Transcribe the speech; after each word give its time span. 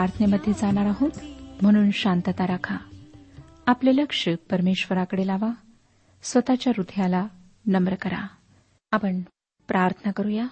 प्रार्थनेमध्ये 0.00 0.52
जाणार 0.52 0.86
आहोत. 0.86 1.10
म्हणून 1.62 1.90
शांतता 1.90 2.46
राखा. 2.46 2.76
आपले 3.66 3.96
लक्ष 3.96 4.28
परमेश्वराकडे 4.50 5.26
लावा. 5.26 5.50
स्वतःच्या 6.22 6.72
हृदयाला 6.76 7.26
नम्र 7.66 7.94
करा. 7.94 8.28
आपण 8.90 9.20
प्रार्थना 9.68 10.12
करूया. 10.12 10.42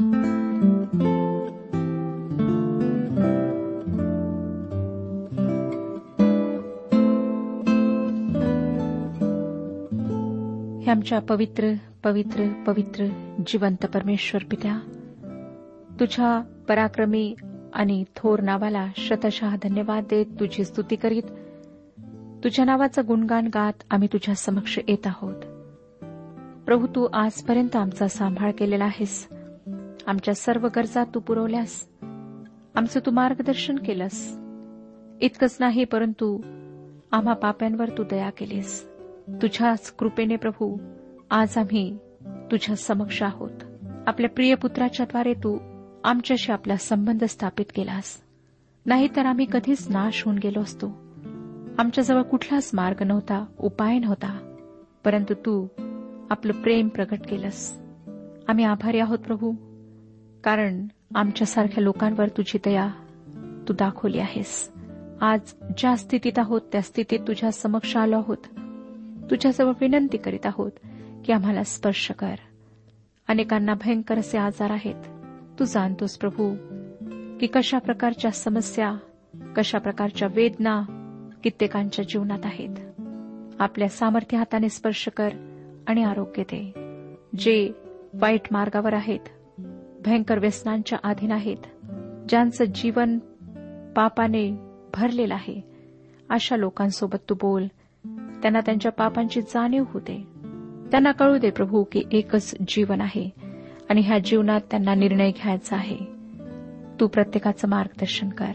हे 10.85 10.91
आमच्या 10.91 11.19
पवित्र 11.19 11.73
पवित्र 12.05 12.49
पवित्र 12.67 13.07
जिवंत 13.47 13.87
परमेश्वर 13.87 14.45
पित्या 14.45 14.79
तुझ्या 16.01 16.41
पराक्रमी 16.69 17.35
आणि 17.75 18.05
थोर 18.17 18.41
नावाला 18.41 18.87
शतशः 18.97 19.57
धन्यवाद 19.63 20.05
देत 20.11 20.27
तुझी 20.27 20.65
स्तुती 20.65 20.97
करीत. 20.97 21.23
तुझ्या 22.45 22.65
नावाचं 22.65 23.03
गुणगान 23.07 23.47
गात 23.55 23.73
आम्ही 23.91 24.09
तुझ्या 24.13 24.35
समक्ष 24.35 24.79
येत 24.89 25.07
आहोत. 25.07 25.35
प्रभू 26.65 26.87
तू 26.87 27.09
आजपर्यंत 27.13 27.77
आमचा 27.77 28.09
सांभाळ 28.09 28.51
केलेला 28.51 28.85
आहेस. 28.85 29.29
आमच्या 30.07 30.35
सर्व 30.35 30.69
गरजा 30.77 31.05
तू 31.05 31.21
पुरवल्यास. 31.21 31.89
आमचं 32.75 33.01
तू 33.07 33.11
मार्गदर्शन 33.11 33.77
केलंस. 33.77 34.39
इतकंच 35.21 35.57
नाही 35.61 35.85
परंतु 35.85 36.41
आम्हा 37.13 37.35
पाप्यांवर 37.35 37.89
तू 37.89 38.05
दया 38.11 38.31
केलीस. 38.31 38.89
तुझ्याच 39.29 39.91
कृपेने 39.91 40.37
प्रभू 40.37 40.77
आज 41.31 41.59
आम्ही 41.59 41.99
तुझ्या 42.27 42.77
समक्ष 42.77 43.23
आहोत. 43.23 43.51
आपल्या 44.07 44.31
प्रिय 44.31 44.55
पुत्राच्याद्वारे 44.55 45.35
तू 45.35 45.59
आमच्याशी 46.09 46.53
आपला 46.53 46.77
संबंध 46.77 47.25
स्थापित 47.25 47.65
केलास. 47.75 48.23
नाहीतर 48.87 49.27
आम्ही 49.27 49.47
कधीच 49.53 49.91
नाश 49.91 50.25
होऊन 50.25 50.39
गेलो 50.39 50.61
असतो. 50.61 50.87
आमच्याजवळ 51.79 52.23
कुठलाच 52.23 52.71
मार्ग 52.75 53.03
नव्हता 53.07 53.45
उपाय 53.59 53.99
नव्हता. 53.99 54.57
परंतु 55.05 55.35
तू 55.35 55.67
आपलं 56.31 56.53
प्रेम 56.53 56.89
प्रकट 56.89 57.19
केलंस. 57.29 57.79
आम्ही 58.49 58.65
आभारी 58.65 58.99
आहोत 58.99 59.19
प्रभू. 59.19 59.53
कारण 60.45 60.87
आमच्यासारख्या 61.15 61.85
लोकांवर 61.85 62.29
तुझी 62.29 62.59
दया 62.65 62.89
तू 63.69 63.73
दाखवली 63.73 64.19
आहेस. 64.19 64.73
आज 65.21 65.41
ज्या 65.79 65.97
स्थितीत 65.97 66.39
आहोत 66.39 66.61
त्या 66.73 66.83
स्थितीत 66.83 67.21
तुझ्या 67.29 67.53
समक्ष 67.53 67.97
आलो 67.97 68.17
आहोत. 68.17 68.39
तुझ्याजवळ 69.31 69.73
विनंती 69.81 70.17
करीत 70.17 70.47
आहोत 70.47 70.73
की 71.25 71.33
आम्हाला 71.33 71.63
स्पर्श 71.63 72.11
कर. 72.11 72.35
अनेकांना 73.29 73.75
भयंकर 73.75 74.19
असे 74.19 74.39
आजार 74.39 74.71
आहेत. 74.71 75.18
तू 75.59 75.65
जाणतोस 75.65 76.19
प्रभू 76.19 76.55
की 77.41 77.47
कशा 77.47 77.79
प्रकारच्या 77.79 78.31
समस्या 78.31 78.97
कशा 79.57 79.79
प्रकारच्या 79.79 80.29
वेदना 80.35 80.83
कित्येकांच्या 81.45 82.05
जीवनात 82.05 82.39
आहेत. 82.45 82.77
आपल्या 83.61 83.89
सामर्थ्य 83.89 84.39
हाताने 84.39 84.69
स्पर्श 84.69 85.09
कर 85.17 85.29
आणि 85.87 86.05
आरोग्य 86.05 86.43
दे. 86.43 86.73
जे 87.39 87.73
वाईट 88.15 88.41
मार्गावर 88.51 88.93
आहेत 88.93 89.21
भयंकर 90.05 90.39
व्यसनांच्या 90.39 90.99
अधीन 91.05 91.33
आहेत 91.33 91.57
ज्यांचं 92.29 92.65
जीवन 92.65 93.19
पापाने 93.97 94.51
भरलेलं 94.95 95.35
आहे 95.35 95.61
अशा 96.29 96.57
लोकांसोबत 96.57 97.19
तू 97.31 97.35
बोल. 97.35 97.67
त्यांना 98.43 98.61
त्यांच्या 98.61 98.93
पापांची 98.93 99.43
जाणीव 99.43 99.85
होते 99.89 100.27
त्यांना 100.91 101.13
कळू 101.13 101.39
दे 101.39 101.51
प्रभू 101.51 101.85
की 101.93 102.03
एकच 102.13 102.55
जीवन 102.69 103.01
आहे. 103.01 103.38
आणि 103.91 104.01
ह्या 104.01 104.19
जीवनात 104.19 104.61
त्यांना 104.61 104.95
निर्णय 104.95 105.31
घ्यायचा 105.31 105.77
आहे. 105.77 105.97
तू 107.01 107.07
प्रत्येकाचं 107.07 107.69
मार्गदर्शन 107.69 108.29
कर. 108.29 108.53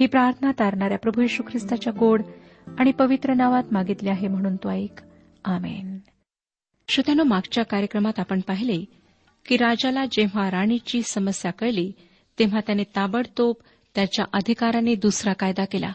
ही 0.00 0.06
प्रार्थना 0.06 0.50
तारणाऱ्या 0.50 0.98
प्रभू 0.98 1.22
यशू 1.22 1.42
ख्रिस्ताच्या 1.42 1.92
गोड 1.98 2.22
आणि 2.78 2.92
पवित्र 2.92 3.34
नावात 3.34 3.64
मागितली 3.72 4.08
आहे 4.08 4.28
म्हणून 4.28 4.56
तो 4.56 4.70
ऐक. 4.70 5.00
आमेन. 5.44 5.98
श्रोत्यानो 6.88 7.24
मागच्या 7.24 7.64
कार्यक्रमात 7.64 8.20
आपण 8.20 8.40
पाहिले 8.40 8.84
की 9.46 9.56
राजाला 9.56 10.04
जेव्हा 10.12 10.50
राणीची 10.50 11.02
समस्या 11.02 11.52
कळली 11.52 11.92
तेव्हा 12.38 12.60
त्याने 12.60 12.82
ताबडतोब 12.82 13.54
त्याच्या 13.94 14.24
अधिकाराने 14.32 14.94
दुसरा 14.94 15.32
कायदा 15.32 15.64
केला 15.64 15.92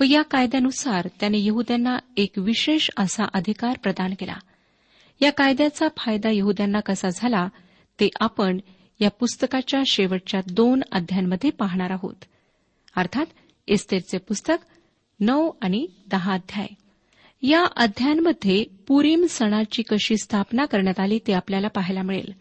व 0.00 0.04
या 0.10 0.22
कायद्यानुसार 0.22 1.08
त्याने 1.20 1.38
यहद्यांना 1.40 1.98
एक 2.16 2.32
विशेष 2.36 2.90
असा 2.98 3.24
अधिकार 3.34 3.76
प्रदान 3.82 4.14
केला. 4.18 4.36
या 5.20 5.32
कायद्याचा 5.32 5.88
फायदा 5.96 6.30
यहद्यांना 6.32 6.80
कसा 6.80 7.08
झाला 7.08 7.48
ते 8.02 8.08
आपण 8.20 8.58
या 9.00 9.10
पुस्तकाच्या 9.10 9.82
शेवटच्या 9.86 10.40
दोन 10.52 10.82
अध्यायांमध्ये 10.92 11.50
पाहणार 11.50 11.90
आहोत. 11.90 12.14
अर्थात 12.96 13.26
इस्तेरचे 13.66 14.18
पुस्तक 14.18 14.56
नऊ 15.20 15.50
आणि 15.60 15.86
दहा 16.10 16.34
अध्याय. 16.34 16.66
या 17.42 17.64
अध्यायांमध्ये 17.76 18.64
पुरीम 18.88 19.26
सणाची 19.28 19.82
कशी 19.82 20.16
स्थापना 20.16 20.64
करण्यात 20.64 21.00
आली 21.00 21.18
ते 21.26 21.32
आपल्याला 21.32 21.68
पाहायला 21.68 22.02
मिळेल. 22.02 22.32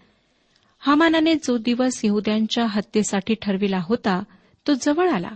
हमानाने 0.79 1.35
जो 1.35 1.57
दिवस 1.57 2.05
यहद्यांच्या 2.05 2.65
हत्येसाठी 2.65 3.35
ठरविला 3.41 3.79
होता 3.83 4.23
तो 4.67 4.73
जवळ 4.81 5.09
आला. 5.09 5.31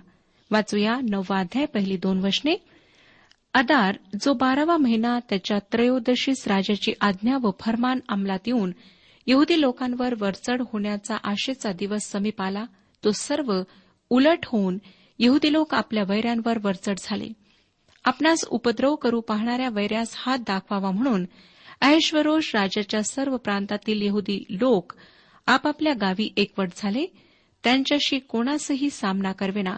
वाचूया 0.51 0.97
नववा 1.09 1.39
अध्याय 1.39 1.65
पहिली 1.65 1.97
दोन 1.97 2.25
वशने 2.25 2.55
अदार 3.53 3.95
जो 4.21 4.33
बारावा 4.33 4.77
महिना 4.77 5.19
त्याच्या 5.29 5.59
त्रयोदशीस 5.71 6.47
राजाची 6.47 6.93
आज्ञा 7.01 7.37
व 7.41 7.51
फरमान 7.59 7.99
अंमलात 8.09 8.39
येऊन 8.45 8.71
यहुदी 9.27 9.61
लोकांवर 9.61 10.13
वरचढ 10.19 10.61
होण्याचा 10.73 11.15
आशेचा 11.23 11.71
दिवस 11.71 12.01
समीप 12.01 12.41
आला. 12.41 12.65
तो 13.03 13.11
सर्व 13.11 13.61
उलट 14.09 14.39
होऊन 14.45 14.77
यहुदी 15.19 15.53
लोक 15.53 15.73
आपल्या 15.73 16.03
वैऱ्यांवर 16.07 16.57
वरचढ 16.63 16.93
झाले. 16.99 17.29
आपणास 18.03 18.45
उपद्रव 18.45 18.95
करू 18.95 19.21
पाहणाऱ्या 19.21 19.69
वैऱ्यास 19.69 20.13
हात 20.15 20.37
दाखवावा 20.39 20.91
म्हणून 20.91 21.25
ऐश्वरोष 21.81 22.55
राजाच्या 22.55 23.03
सर्व 23.03 23.37
प्रांतातील 23.37 24.01
यहुदी 24.01 24.43
लोक 24.49 24.93
आपापल्या 25.47 25.93
गावी 25.93 26.33
एकवट 26.37 26.69
झाले. 26.75 27.05
त्यांच्याशी 27.63 28.19
कोणासही 28.19 28.89
सामना 28.89 29.31
करवेना. 29.31 29.75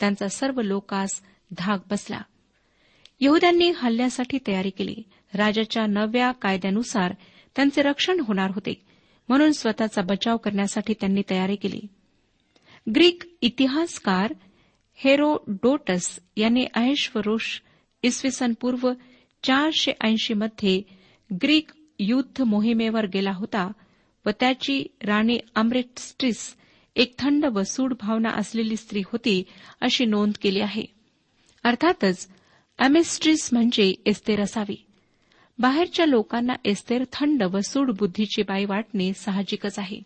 त्यांचा 0.00 0.28
सर्व 0.28 0.60
लोकास 0.60 1.22
धाक 1.58 1.80
बसला. 1.90 2.20
यहद्यांनी 3.20 3.72
हल्ल्यासाठी 3.76 4.38
तयारी 4.46 4.70
केली. 4.70 4.96
राजाच्या 5.34 5.86
नव्या 5.86 6.32
कायद्यानुसार 6.32 7.14
त्यांचे 7.56 7.82
रक्षण 7.82 8.20
होणार 8.20 8.50
होते. 8.50 8.87
म्हणून 9.28 9.52
स्वतःचा 9.52 10.02
बचाव 10.02 10.36
करण्यासाठी 10.36 10.94
त्यांनी 11.00 11.22
तयारी 11.30 11.56
केली. 11.56 11.80
ग्रीक 12.94 13.22
इतिहासकार 13.40 14.34
हेरोडोटस 14.94 16.18
यांनी 16.36 16.66
अहेश्वरोष 16.74 17.60
इसवी 18.02 18.30
सन 18.30 18.52
पूर्व 18.60 18.92
चारशे 19.42 19.92
ऐंशी 20.04 20.34
मध्ये 20.34 20.82
ग्रीक 21.42 21.70
युद्ध 21.98 22.42
मोहिमेवर 22.42 23.06
गेला 23.06 23.30
होता 23.30 23.72
व 24.26 24.30
त्याची 24.40 24.84
राणी 25.04 25.38
अमृतस्ट्रिस 25.54 26.56
एक 26.96 27.18
थंड 27.18 27.44
व 27.44 27.62
सूड 27.62 27.94
भावना 28.00 28.28
असलेली 28.28 28.76
स्त्री 28.76 29.00
होती 29.00 29.42
अशी 29.80 30.04
नोंद 30.04 30.32
केली 30.42 30.60
आहे. 30.60 30.84
अर्थातच 31.64 32.28
अमेस्ट्रिस 32.78 33.48
म्हणजे 33.52 33.94
एस्तेर 34.06 34.40
असावी. 34.40 34.84
बाहेरच्या 35.58 36.06
लोकांना 36.06 36.52
एस्तेर 36.64 37.04
थंड 37.12 37.42
व 37.42 37.60
सूड 37.60 37.90
बुद्धीची 37.98 38.42
बाई 38.42 38.64
वाटणे 38.64 39.12
साहजिकच 39.12 39.78
आहे. 39.78 40.00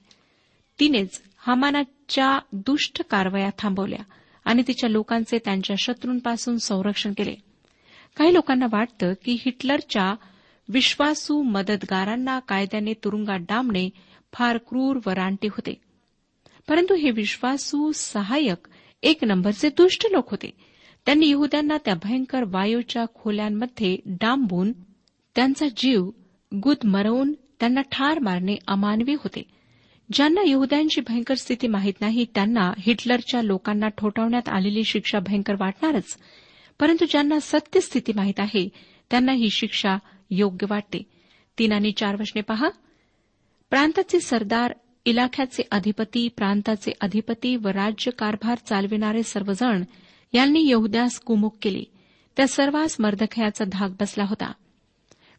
तिनेच 0.81 1.23
हमानाच्या 1.37 2.39
दुष्ट 2.53 3.03
कारवाया 3.11 3.51
थांबवल्या 3.59 4.05
आणि 4.45 4.63
तिच्या 4.67 4.91
लोकांचे 4.91 5.39
त्यांच्या 5.39 5.77
शत्रूंपासून 5.79 6.59
संरक्षण 6.59 7.13
केले. 7.13 7.35
काही 8.17 8.35
लोकांना 8.35 8.67
वाटतं 8.73 9.13
की 9.25 9.33
हिटलरच्या 9.33 10.15
विश्वासू 10.69 11.43
मदतगारांना 11.43 12.39
कायद्याने 12.39 12.93
तुरुंगात 12.93 13.39
डांबणे 13.39 13.91
फार 14.33 14.57
क्रूर 14.57 14.99
व 15.07 15.11
रानटी 15.11 15.47
होते. 15.47 15.81
परंतु 16.69 16.95
हे 16.95 17.11
विश्वासू 17.11 17.93
सहाय्यक 17.95 18.69
एक 19.03 19.25
नंबरचे 19.25 19.69
दुष्ट 19.69 20.07
लोक 20.11 20.31
होते. 20.31 20.51
त्यांनी 21.07 21.31
यहद्यांना 21.31 21.77
त्या 21.85 21.95
भयंकर 21.95 22.43
वायूच्या 22.47 23.05
खोल्यांमध्ये 23.15 23.99
डांबून 24.07 24.73
त्यांचा 25.35 25.67
जीव 25.77 26.11
गुदमरवून 26.55 27.33
त्यांना 27.33 27.81
ठार 27.81 28.19
मारणे 28.19 28.57
अमानवी 28.69 29.15
होते. 29.15 29.43
ज्यांना 30.13 30.41
यहद्यांची 30.47 31.01
भयंकर 31.01 31.35
स्थिती 31.35 31.67
माहीत 31.67 32.01
नाही 32.01 32.27
त्यांना 32.35 32.73
हिटलरच्या 32.79 33.43
लोकांना 33.43 33.89
ठोठावण्यात 33.89 34.49
आलेली 34.49 34.85
शिक्षा 34.85 35.19
भयंकर 35.19 35.55
वाटणारच. 35.61 36.19
परंतु 36.81 37.05
ज्यांना 37.11 37.39
सत्य 37.41 37.81
स्थिती 37.81 38.13
माहीत 38.13 38.41
आहे 38.41 38.69
त्यांना 39.11 39.33
ही 39.33 39.51
शिक्षा 39.51 39.97
योग्य 40.31 40.67
वाटते. 40.71 41.03
तीन 41.59 41.73
आणि 41.73 41.93
चार 41.93 42.21
वचने 42.21 42.41
पहा. 42.41 42.69
प्रांताचे 43.71 44.21
सरदार 44.21 44.73
इलाख्याचे 45.05 45.63
अधिपती 45.71 46.29
प्रांताचे 46.29 46.93
अधिपती 47.01 47.57
व 47.57 47.69
राज्य 47.69 48.11
कारभार 48.11 48.59
चालविणारे 48.59 49.23
सर्वजण 49.23 49.83
यांनी 50.33 50.71
यहद्यास 50.71 51.21
कुमुक 51.21 51.57
केले. 51.63 51.83
त्या 52.37 52.47
सर्वांस 52.49 52.97
मर्दखयाचा 52.99 53.65
धाक 53.73 53.91
बसला 54.01 54.25
होता. 54.25 54.53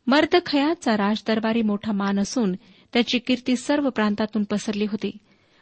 मर्दखयाचा 0.07 0.97
राजदरबारी 0.97 1.61
मोठा 1.61 1.91
मान 1.91 2.19
असून 2.19 2.53
त्याची 2.93 3.19
कीर्ती 3.19 3.55
सर्व 3.55 3.89
प्रांतातून 3.89 4.43
पसरली 4.43 4.85
होती. 4.85 5.17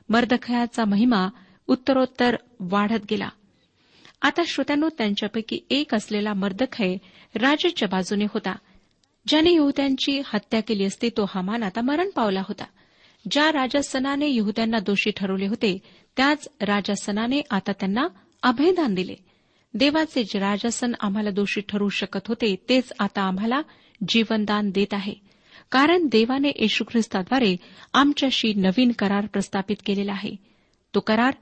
मर्दखयाचा 0.10 0.86
महिमा 0.86 1.30
उत्तरोत्तर 1.68 2.36
वाढत 2.60 3.06
गेला. 3.10 3.30
आता 4.22 4.42
श्रोत्यांनो 4.48 4.90
त्यांच्यापैकी 4.98 5.60
एक 5.70 5.96
असलेला 5.96 6.34
मर्दखय 6.34 6.96
राजाच्या 7.36 7.88
बाजूने 7.88 8.26
होता. 8.26 8.56
ज्याने 9.28 9.54
यहुद्यांची 9.54 10.22
हत्या 10.26 10.62
केली 10.62 10.84
असती 10.84 11.10
तो 11.10 11.26
हमान 11.36 11.64
आता 11.64 11.82
मरण 11.82 12.10
पावला 12.10 12.42
होता. 12.42 12.64
ज्या 13.32 13.52
राजासनाने 13.52 14.36
यहुद्यांना 14.36 14.80
दोषी 14.80 15.12
ठरवले 15.12 15.48
होते 15.48 15.78
त्याच 16.18 16.48
राजासनाने 16.62 17.42
आता 17.50 17.72
त्यांना 17.72 18.08
अभयदान 18.44 18.94
दिले. 18.94 19.16
देवाचे 19.74 20.24
जे 20.24 20.40
राजासन 20.40 20.92
आम्हाला 21.00 21.30
दोषी 21.30 21.62
ठरू 21.70 21.90
शकत 21.90 22.28
होते 22.28 22.56
तेच 22.70 22.94
आता 23.00 23.22
आम्हाला 23.22 23.62
जीवनदान 24.08 24.70
देत 24.70 24.94
आहे. 24.94 25.14
कारण 25.72 26.06
देवाने 26.06 26.52
येशू 26.56 26.84
ख्रिस्ताद्वारे 26.84 27.56
आमच्याशी 27.94 28.54
नवीन 28.54 28.92
करार 28.92 29.26
प्रस्थापित 29.26 29.76
केलेला 29.86 30.12
आहे. 30.12 30.36
तो 30.96 31.00
करार 31.00 31.34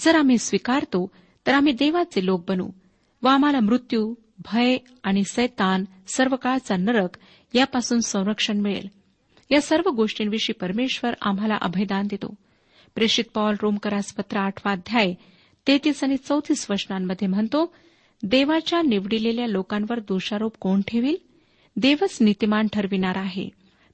जर 0.00 0.16
आम्ही 0.16 0.38
स्वीकारतो 0.38 1.10
तर 1.46 1.54
आम्ही 1.54 1.72
देवाचे 1.72 2.26
लोक 2.26 2.44
बनू 2.48 2.70
व 3.22 3.28
आम्हाला 3.28 3.60
मृत्यू 3.60 4.14
भय 4.38 4.76
आणि 5.02 5.24
सैतान 5.24 5.84
सर्व 6.08 6.36
काळचा 6.36 6.76
नरक 6.76 7.18
यापासून 7.54 8.00
संरक्षण 8.00 8.60
मिळेल. 8.60 8.88
या 9.50 9.60
सर्व 9.60 9.90
गोष्टींविषयी 9.90 10.52
परमेश्वर 10.52 11.14
आम्हाला 11.22 11.54
अभयदान 11.60 12.06
देतो. 12.06 12.34
प्रेषित 12.94 13.24
पॉल 13.34 13.54
रोमकरास 13.62 14.12
पत्र 14.12 14.38
आठवा 14.38 14.72
अध्याय 14.72 15.14
तेहतीस 15.66 16.04
आणि 16.04 16.16
चौतीस 16.16 16.70
वचनांमध्ये 16.70 17.28
म्हणतो 17.28 17.74
देवाच्या 18.22 18.82
निवडिलेल्या 18.82 19.46
लोकांवर 19.46 19.98
दोषारोप 19.98 20.52
कोण 20.60 20.80
ठेवील? 20.88 21.16
देवच 21.76 22.18
नीतिमान 22.20 22.66
ठरविणार 22.72 23.16
आहे. 23.16 23.48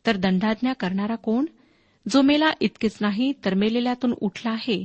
तर 0.07 0.17
दंडाज्ञा 0.17 0.73
करणारा 0.73 1.15
कोण? 1.15 1.45
जो 2.09 2.23
मेला 2.23 2.51
इतकेच 2.61 2.99
नाही 3.01 3.33
तर 3.45 3.55
मेलेल्यातून 3.55 4.15
उठला 4.21 4.51
आहे. 4.51 4.85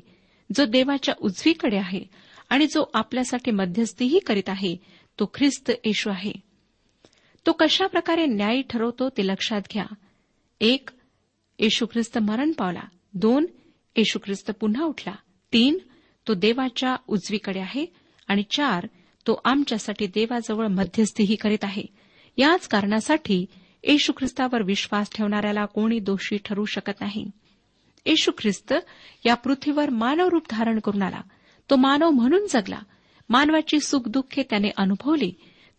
जो 0.55 0.65
देवाच्या 0.65 1.15
उजवीकडे 1.21 1.77
आहे 1.77 2.03
आणि 2.49 2.67
जो 2.67 2.91
आपल्यासाठी 2.93 3.51
मध्यस्थीही 3.51 4.19
करीत 4.19 4.49
आहे 4.49 4.75
तो 5.19 5.31
ख्रिस्त 5.33 5.71
येशू 5.85 6.09
आहे. 6.09 6.31
तो 7.45 7.51
कशा 7.51 7.87
प्रकारे 7.87 8.25
न्यायी 8.25 8.61
ठरवतो 8.69 9.09
ते 9.09 9.27
लक्षात 9.27 9.61
घ्या. 9.73 9.85
एक 10.61 10.89
येशू 11.59 11.85
ख्रिस्त 11.85 12.17
मरण 12.17 12.51
पावला. 12.51 12.81
दोन 13.13 13.45
येशू 13.95 14.19
ख्रिस्त 14.25 14.51
पुन्हा 14.51 14.83
उठला. 14.83 15.15
तीन 15.53 15.77
तो 16.27 16.33
देवाच्या 16.33 16.95
उजवीकडे 17.07 17.59
आहे 17.59 17.85
आणि 18.27 18.43
चार 18.43 18.87
तो 19.27 19.41
आमच्यासाठी 19.45 20.07
देवाजवळ 20.07 20.67
मध्यस्थीही 20.67 21.35
करीत 21.35 21.63
आहे. 21.63 21.83
याच 22.37 22.67
कारणासाठी 22.67 23.45
येशू 23.83 24.13
ख्रिस्तावर 24.17 24.61
विश्वास 24.61 25.09
ठेवणाऱ्याला 25.15 25.65
कोणी 25.65 25.99
दोषी 25.99 26.37
ठरू 26.45 26.65
शकत 26.65 27.01
नाही. 27.01 27.31
येशू 28.05 28.31
ख्रिस्त 28.37 28.73
या 29.25 29.35
पृथ्वीवर 29.35 29.89
मानव 29.89 30.27
रूप 30.27 30.43
धारण 30.49 30.79
करून 30.79 31.01
आला. 31.01 31.21
तो 31.69 31.75
मानव 31.75 32.09
म्हणून 32.09 32.47
जगला. 32.49 32.79
मानवाची 33.29 33.79
सुखदुःखे 33.79 34.43
त्याने 34.43 34.69
अनुभवली. 34.77 35.33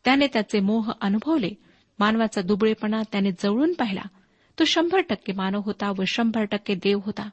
त्याने 0.04 0.26
त्याचे 0.26 0.60
मोह 0.60 0.92
अनुभवले. 1.00 1.50
मानवाचा 1.98 2.42
दुबळेपणा 2.42 3.02
त्याने 3.12 3.30
जवळून 3.30 3.72
पाहिला. 3.72 4.02
तो 4.58 4.64
शंभर 4.64 4.98
टक्के 4.98 5.32
मानव 5.32 5.60
होता 5.60 5.92
व 5.98 6.02
शंभर 6.06 6.44
टक्के 6.44 6.74
देव 6.74 7.00
होता. 7.04 7.28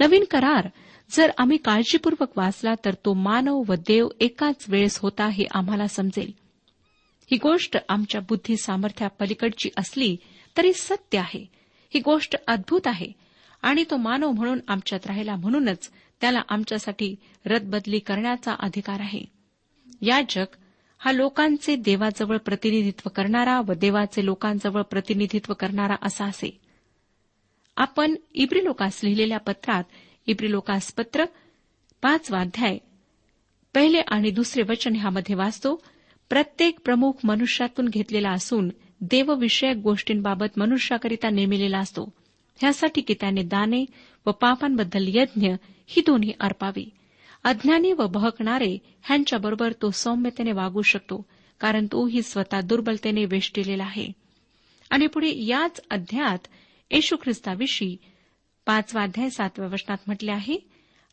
नवीन 0.00 0.24
करार. 0.30 0.68
जर 1.10 1.30
आम्ही 1.38 1.56
काळजीपूर्वक 1.56 2.38
वाचला 2.38 2.74
तर 2.84 2.94
तो 2.94 3.14
मानव 3.14 3.62
व 3.68 3.74
देव 3.74 4.08
एकाच 4.20 4.64
वेळेस 4.68 4.98
होता 4.98 5.28
हे 5.28 5.44
आम्हाला 5.54 5.86
समजेल. 5.86 6.32
ही 7.30 7.36
गोष्ट 7.36 7.76
आमच्या 7.88 8.20
बुद्धी 8.20 8.56
सामर्थ्या 8.56 9.08
पलीकडची 9.08 9.70
असली 9.76 10.16
तरी 10.56 10.72
सत्य 10.72 11.18
आहे. 11.18 11.46
ही 11.94 12.00
गोष्ट 12.00 12.36
अद्भुत 12.46 12.80
आहे. 12.86 13.12
आणि 13.62 13.84
तो 13.90 13.96
मानव 13.96 14.30
म्हणून 14.30 14.58
आमच्यात 14.68 15.06
राहिला 15.06 15.36
म्हणूनच 15.36 15.90
त्याला 16.20 16.40
आमच्यासाठी 16.48 17.16
रदबदली 17.46 17.98
करण्याचा 17.98 18.54
अधिकार 18.58 19.00
आहे. 19.00 19.24
याजक 20.02 20.46
हा 20.98 21.12
लोकांचे 21.12 21.76
देवाजवळ 21.76 22.36
प्रतिनिधित्व 22.36 23.08
करणारा 23.08 23.60
व 23.60 23.72
देवाचे 23.72 24.24
लोकांजवळ 24.24 24.82
प्रतिनिधित्व 24.82 25.52
करणारा 25.54 25.96
असा 26.02 26.24
असे. 26.24 26.60
आपण 27.80 28.14
इब्री 28.34 28.64
लोकास 28.64 29.00
लिहिलेल्या 29.04 29.38
पत्रात 29.38 29.84
इब्री 30.26 30.50
लोकास 30.50 30.92
पत्र 30.92 31.24
पाचवा 32.02 32.40
अध्याय. 32.40 32.78
पहिले 33.74 33.98
आणि 33.98 34.30
दुसरे 34.30 34.62
वचन 34.62 34.96
ह्यामध्ये 34.96 35.34
वाचतो 35.34 35.82
प्रत्येक 36.30 36.80
प्रमुख 36.84 37.12
मनुष्यातून 37.24 37.88
घेतलेला 37.88 38.30
असून 38.30 38.68
देवविषयक 39.00 39.76
गोष्टींबाबत 39.76 40.46
मनुष्याकरिता 40.56 41.30
नेमिलेला 41.30 41.78
असतो. 41.78 42.12
ह्यासाठी 42.60 43.00
की 43.00 43.14
त्याने 43.14 43.42
दाने 43.42 43.84
व 44.26 44.30
पापांबद्दल 44.30 45.04
यज्ञ 45.08 45.52
ही 45.86 46.02
दोन्ही 46.06 46.32
अर्पावी. 46.40 46.90
अज्ञानी 47.44 47.92
व 47.92 48.06
बहकणारे 48.06 48.78
ह्यांच्याबरोबर 49.02 49.72
तो 49.72 49.90
सौम्यतेने 49.90 50.52
वागू 50.52 50.82
शकतो 50.82 51.26
कारण 51.60 51.86
तोही 51.92 52.22
स्वतः 52.22 52.60
दुर्बलतेने 52.60 53.24
वेष्टिलेला 53.24 53.84
आहे. 53.84 54.12
आणि 54.90 55.06
पुढे 55.06 55.32
याच 55.36 55.80
अध्यायात 55.90 56.46
येशू 56.90 57.16
ख्रिस्ताविषयी 57.16 57.96
पाचवा 58.66 59.02
अध्याय 59.02 59.30
सातव्या 59.30 59.68
वचनात 59.72 59.98
म्हटले 60.06 60.30
आहे 60.30 60.56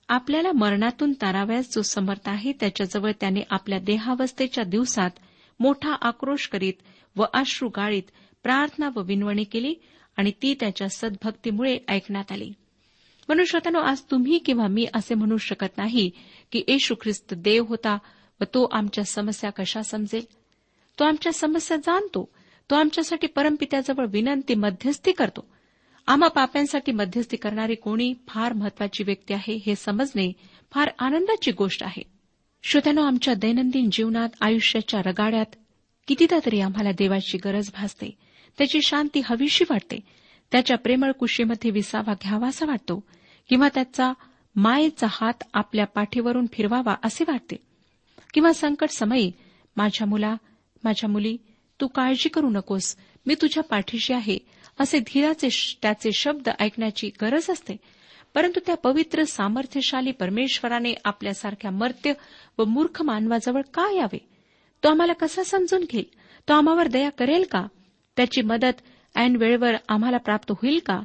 आपल्याला 0.10 0.51
मरणातून 0.51 1.13
ताराव्यास 1.13 1.75
जो 1.75 1.81
समर्थ 1.81 2.29
आहे 2.29 2.51
त्याच्याजवळ 2.60 3.12
त्याने 3.19 3.41
आपल्या 3.50 3.79
देहावस्थेच्या 3.79 4.63
दिवसात 4.63 5.10
मोठा 5.60 5.93
आक्रोश 6.01 6.48
करीत 6.48 6.74
व 7.15 7.24
अश्रू 7.34 7.69
गाळीत 7.69 8.03
प्रार्थना 8.43 8.89
व 8.96 9.01
विनवणी 9.01 9.43
केली 9.43 9.74
आणि 10.17 10.31
ती 10.41 10.55
त्याच्या 10.60 10.88
सद्भक्तीमुळे 10.89 11.77
ऐकण्यात 11.88 12.31
आली. 12.31 12.51
मनुष्यतानो 13.29 13.79
आज 13.79 14.01
तुम्ही 14.01 14.38
किंवा 14.38 14.67
मी 14.67 14.86
असे 14.93 15.15
म्हणू 15.15 15.38
शकत 15.38 15.77
नाही 15.77 16.12
की 16.51 16.63
येशू 16.67 16.96
ख्रिस्त 16.96 17.34
देव 17.34 17.65
होता 17.65 17.98
व 18.41 18.43
तो 18.43 18.63
आमच्या 18.72 19.03
समस्या 19.03 19.50
कशा 19.50 19.81
समजेल? 19.81 20.25
तो 21.00 21.03
आमच्या 21.03 21.31
समस्या 21.34 21.77
जाणतो 21.77 22.29
तो 22.69 22.75
आमच्यासाठी 22.75 23.27
परमपित्याजवळ 23.27 24.05
विनंती 24.10 24.55
मध्यस्थी 24.55 25.12
करतो 25.12 25.56
आम्हा 26.07 26.29
पाप्यांसाठी 26.29 26.91
मध्यस्थी 26.91 27.37
करणारी 27.37 27.75
कोणी 27.75 28.13
फार 28.27 28.53
महत्वाची 28.53 29.03
व्यक्ती 29.03 29.33
आहे 29.33 29.59
हे 29.65 29.75
समजणे 29.75 30.33
फार 30.71 30.89
आनंदाची 30.99 31.51
गोष्ट 31.51 31.83
आहे. 31.83 32.01
श्रोत्यानो 32.63 33.01
आमच्या 33.01 33.33
दैनंदिन 33.33 33.89
जीवनात 33.91 34.29
आयुष्याच्या 34.41 35.01
रगाड्यात 35.01 35.45
कितीदा 36.07 36.39
तरी 36.45 36.59
आम्हाला 36.59 36.91
देवाची 36.91 37.37
गरज 37.37 37.69
भासते. 37.73 38.17
त्याची 38.57 38.81
शांती 38.81 39.21
हवीशी 39.25 39.65
वाटते. 39.69 39.99
त्याच्या 40.51 40.77
प्रेमळ 40.77 41.11
कुशीमध्ये 41.11 41.71
विसावा 41.71 42.13
घ्यावासा 42.13 42.65
वाटतो 42.65 43.03
किंवा 43.49 43.69
त्याचा 43.73 44.13
मायेचा 44.55 45.07
हात 45.09 45.43
आपल्या 45.53 45.85
पाठीवरून 45.85 46.45
फिरवावा 46.53 46.95
असे 47.03 47.23
वाटते. 47.27 47.55
किंवा 48.33 48.53
संकट 48.53 48.89
समयी 48.89 49.31
माझ्या 49.75 50.07
मुला 50.07 50.35
माझ्या 50.83 51.09
मुली 51.09 51.37
तू 51.81 51.87
काळजी 51.87 52.29
करू 52.29 52.49
नकोस. 52.49 52.95
मी 53.25 53.35
तुझ्या 53.41 53.63
पाठीशी 53.63 54.13
आहे. 54.13 54.37
असे 54.79 55.00
धीराचे 55.00 55.77
त्याचे 55.81 56.10
शब्द 56.12 56.50
ऐकण्याची 56.60 57.12
गरज 57.22 57.50
असते. 57.50 57.77
परंतु 58.34 58.60
त्या 58.65 58.75
पवित्र 58.75 59.24
सामर्थ्यशाली 59.24 60.12
परमेश्वराने 60.12 60.93
आपल्यासारख्या 61.05 61.72
मर्त्य 61.72 62.13
व 62.57 62.63
मूर्ख 62.63 63.01
मानवाजवळ 63.01 63.62
का 63.62 63.96
यावे? 63.96 64.17
तो 64.84 64.89
आम्हाला 64.89 65.13
कसा 65.13 65.43
समजून 65.43 65.84
घेईल? 65.91 66.05
तो 66.50 66.53
आम्हावर 66.53 66.88
दया 66.88 67.10
करेल 67.10 67.46
का? 67.51 67.67
त्याची 68.15 68.41
मदत 68.41 68.81
ऐन 69.15 69.36
वेळेवर 69.36 69.75
आम्हाला 69.89 70.17
प्राप्त 70.17 70.51
होईल 70.51 70.79
का? 70.86 71.00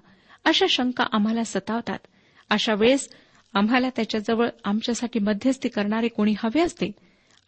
अशा 0.45 0.67
शंका 0.69 1.05
आम्हाला 1.13 1.45
सतावतात. 1.45 1.99
अशा 2.51 2.75
वेळेस 2.75 3.09
आम्हाला 3.55 3.89
त्याच्याजवळ 3.89 4.49
आमच्यासाठी 4.65 5.19
मध्यस्थी 5.19 5.69
करणारे 5.69 6.09
कोणी 6.09 6.35
हवे 6.39 6.61
असते? 6.61 6.93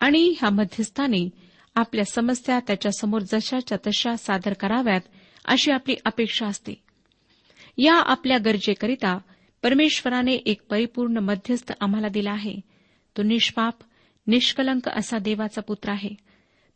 आणि 0.00 0.34
ह्या 0.38 0.50
मध्यस्थाने 0.50 1.30
आपल्या 1.74 2.04
समस्या 2.04 2.60
त्याच्यासमोर 2.60 3.20
जशाच्या 3.20 3.78
तशा 3.86 4.16
सादर 4.16 4.52
कराव्यात 4.52 5.00
अशी 5.44 5.70
आपली 5.70 5.94
अपेक्षा 6.04 6.46
असते. 6.46 6.72
या 7.78 7.94
आपल्या 7.94 8.38
गरजेकरिता 8.38 9.18
परमेश्वराने 9.62 10.34
एक 10.34 10.60
परिपूर्ण 10.70 11.16
मध्यस्थ 11.16 11.72
आम्हाला 11.80 12.08
दिला 12.08 12.30
आहे. 12.30 12.56
तो 13.16 13.22
निष्पाप 13.22 13.74
निष्कलंक 14.26 14.88
असा 14.88 15.18
देवाचा 15.18 15.60
पुत्र 15.60 15.90
आहे. 15.90 16.10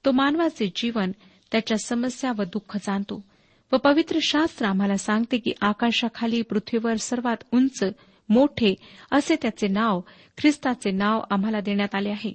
तो 0.05 0.13
मानवाचे 0.13 0.73
जीवन 0.77 1.13
त्याच्या 1.53 1.79
समस्या 1.79 2.33
व 2.39 2.43
दुःख 2.43 2.77
जाणतो 2.77 3.25
व 3.73 3.77
पवित्र 3.77 4.19
शास्त्र 4.23 4.67
आम्हाला 4.67 4.97
सांगते 4.97 5.39
की 5.39 5.53
आकाशाखाली 5.61 6.43
पृथ्वीवर 6.43 6.95
सर्वात 6.95 7.37
उंच 7.53 7.85
मोठे 8.29 8.75
असे 9.11 9.37
त्याचे 9.43 9.69
नाव 9.69 10.01
ख्रिस्ताचे 10.39 10.91
नाव 10.91 11.21
आम्हाला 11.31 11.61
देण्यात 11.61 11.95
आले 11.95 12.11
आहे. 12.11 12.33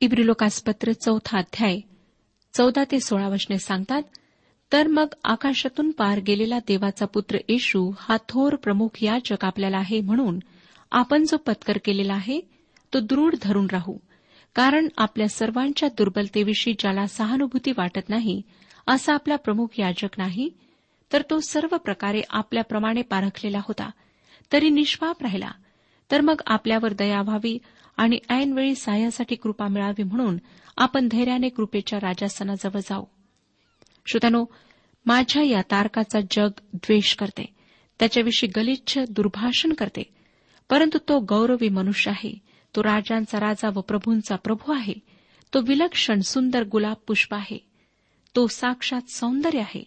इब्रिलोकासपत्र 0.00 0.92
चौथा 0.92 1.38
अध्याय 1.38 1.80
चौदा 2.54 2.84
ते 2.84 3.00
सोळा 3.00 3.28
वचने 3.28 3.58
सांगतात 3.58 4.02
तर 4.72 4.86
मग 4.86 5.06
आकाशातून 5.24 5.90
पार 5.90 6.18
गेलेला 6.18 6.58
देवाचा 6.58 7.06
पुत्र 7.06 7.38
येशू 7.48 7.92
हा 7.98 8.16
थोर 8.28 8.56
प्रमुख 8.56 8.88
याचक 9.02 9.44
आपल्याला 9.44 9.78
आहे 9.78 10.00
म्हणून 10.00 10.38
आपण 10.90 11.24
जो 11.24 11.36
पत्कर 11.36 11.78
केलेला 11.84 12.14
आहे 12.14 12.40
तो 12.94 13.00
दृढ 13.00 13.34
धरून 13.42 13.66
राहू. 13.72 13.96
कारण 14.54 14.88
आपल्या 14.98 15.28
सर्वांच्या 15.28 15.88
दुर्बलतेविषयी 15.88 16.74
ज्याला 16.78 17.06
सहानुभूती 17.06 17.70
वाटत 17.70 18.08
नाही 18.08 18.42
असा 18.86 19.14
आपला 19.14 19.36
प्रमुख 19.36 19.66
याजक 19.78 20.08
नाही 20.18 20.50
तर 21.12 21.22
तो 21.30 21.40
सर्व 21.40 21.76
प्रकारे 21.76 22.22
आपल्याप्रमाणे 22.30 23.02
पारखलेला 23.02 23.58
होता. 23.58 23.90
तरी 24.52 24.70
निष्पाप 24.70 25.22
राहिला. 25.22 25.50
तर 26.10 26.20
मग 26.20 26.40
आपल्यावर 26.46 26.92
दया 26.92 27.22
व्हावी 27.22 27.58
आणि 27.96 28.18
ऐनवेळी 28.30 28.74
साह्यासाठी 28.74 29.34
कृपा 29.34 29.68
मिळावी 29.68 30.02
म्हणून 30.02 30.36
आपण 30.76 31.08
धैर्याने 31.10 31.48
कृपेच्या 31.48 31.98
राजासनाजवळ 32.02 32.78
जाऊ. 32.78 33.04
श्रोत्यानो 34.06 34.44
माझ्या 35.06 35.42
या 35.42 35.62
तारकाचा 35.62 36.20
जग 36.30 36.50
द्वेष 36.74 37.14
करते. 37.14 37.54
त्याच्याविषयी 37.98 38.48
गलिच्छ 38.56 38.98
दुर्भाषण 39.10 39.72
करते. 39.72 40.02
परंतु 40.70 40.98
तो 40.98 41.20
गौरवी 41.20 41.68
मनुष्य 41.68 42.10
आहे. 42.10 42.38
तो 42.76 42.82
राजांचा 42.82 43.40
राजा 43.40 43.68
व 43.68 43.80
प्रभूंचा 43.80 44.36
प्रभू 44.36 44.72
आहे. 44.72 44.94
तो 45.54 45.60
विलक्षण 45.60 46.20
सुंदर 46.20 46.64
गुलाब 46.64 46.94
पुष्प 47.06 47.34
आहे. 47.34 47.66
तो 48.36 48.46
साक्षात 48.46 49.10
सौंदर्य 49.10 49.58
आहे. 49.58 49.84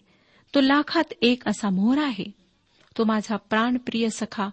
तो 0.55 0.61
लाखात 0.61 1.03
एक 1.21 1.47
असा 1.47 1.69
मोहरा 1.69 2.03
आहे. 2.03 2.31
तो 2.97 3.03
माझा 3.03 3.35
प्राणप्रिय 3.35 4.09
सखा 4.09 4.47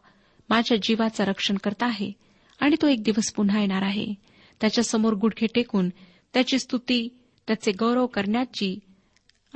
माझ्या 0.51 0.79
जीवाचा 0.83 1.25
रक्षण 1.25 1.57
करता 1.57 1.87
आहे 1.87 2.13
आणि 2.61 2.77
तो 2.83 2.89
एक 2.89 3.03
दिवस 3.03 3.33
पुन्हा 3.33 3.61
येणार 3.61 3.83
आहे. 3.83 4.15
त्याच्यासमोर 4.61 5.13
गुडघे 5.13 5.47
टेकून 5.47 5.89
त्याची 6.35 6.59
स्तुती 6.59 7.09
त्याचे 7.47 7.73
गौरव 7.73 8.07
करण्याची 8.07 8.79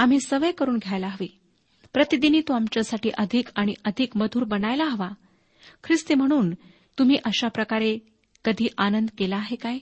आम्ही 0.01 0.21
सवय 0.21 0.53
करून 0.53 0.77
घ्यायला 0.77 1.07
हवी. 1.07 1.39
प्रतिदिनी 1.93 2.41
तो 2.41 2.53
आमच्यासाठी 2.53 3.11
अधिक 3.19 3.49
आणि 3.57 3.75
अधिक 3.85 4.17
मधुर 4.17 4.45
बनायला 4.45 4.85
हवा. 4.85 5.09
ख्रिस्ती 5.85 6.15
म्हणून 6.15 6.55
तुम्ही 6.99 7.17
अशा 7.25 7.49
प्रकारे 7.49 7.99
कधी 8.45 8.69
आनंद 8.79 9.09
केला 9.19 9.37
आहे 9.37 9.57
काय? 9.57 9.79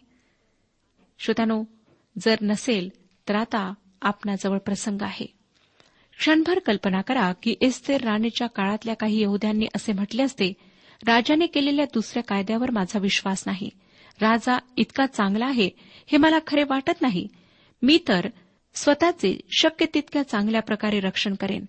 श्रोत्यानो 1.19 1.65
जर 2.19 2.37
नसेल 2.43 2.91
तर 3.29 3.35
आता 3.35 3.75
आपणाजवळ 4.03 4.59
प्रसंग 4.59 5.03
आहे. 5.03 5.27
क्षणभर 6.19 6.59
कल्पना 6.59 7.01
करा 7.01 7.33
की 7.43 7.55
एस्तेर 7.61 8.01
राणीच्या 8.01 8.47
काळातल्या 8.47 8.95
काही 8.95 9.23
यहद्यांनी 9.23 9.67
असे 9.77 9.93
म्हटले 9.93 10.23
असते 10.23 10.53
राजाने 11.07 11.47
केलेल्या 11.47 11.85
दुसऱ्या 11.85 12.23
कायद्यावर 12.23 12.71
माझा 12.71 12.99
विश्वास 12.99 13.43
नाही. 13.47 13.71
राजा 14.21 14.59
इतका 14.77 15.07
चांगला 15.07 15.47
आहे 15.47 15.71
हे 16.07 16.17
मला 16.17 16.39
खरे 16.47 16.65
वाटत 16.65 17.03
नाही. 17.03 17.29
मी 17.83 17.99
तर 18.09 18.29
स्वतःचे 18.83 19.41
शक्य 19.51 19.87
तितक्या 19.95 20.23
चांगल्या 20.23 20.63
प्रकारे 20.63 21.01
रक्षण 21.01 21.35
करेन. 21.35 21.65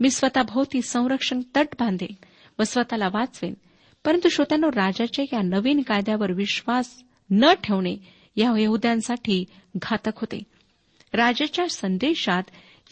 मी 0.00 0.10
स्वतःभोवती 0.10 0.82
संरक्षण 0.82 1.40
तट 1.56 1.66
बांधेन 1.80 2.24
व 2.58 2.62
स्वतःला 2.62 3.08
वाचवेन. 3.08 3.54
परंतु 4.04 4.28
श्रोत्यानो 4.28 4.68
राजाच्या 4.68 5.24
या 5.32 5.42
नवीन 5.42 5.82
कायद्यावर 5.82 6.32
विश्वास 6.32 7.02
न 7.30 7.52
ठेवणे 7.64 7.96
या 8.36 8.58
यहद्यांसाठी 8.58 9.44
घातक 9.76 10.10
होते. 10.16 10.42
राजाच्या 11.12 11.68
संदेशात 11.68 12.42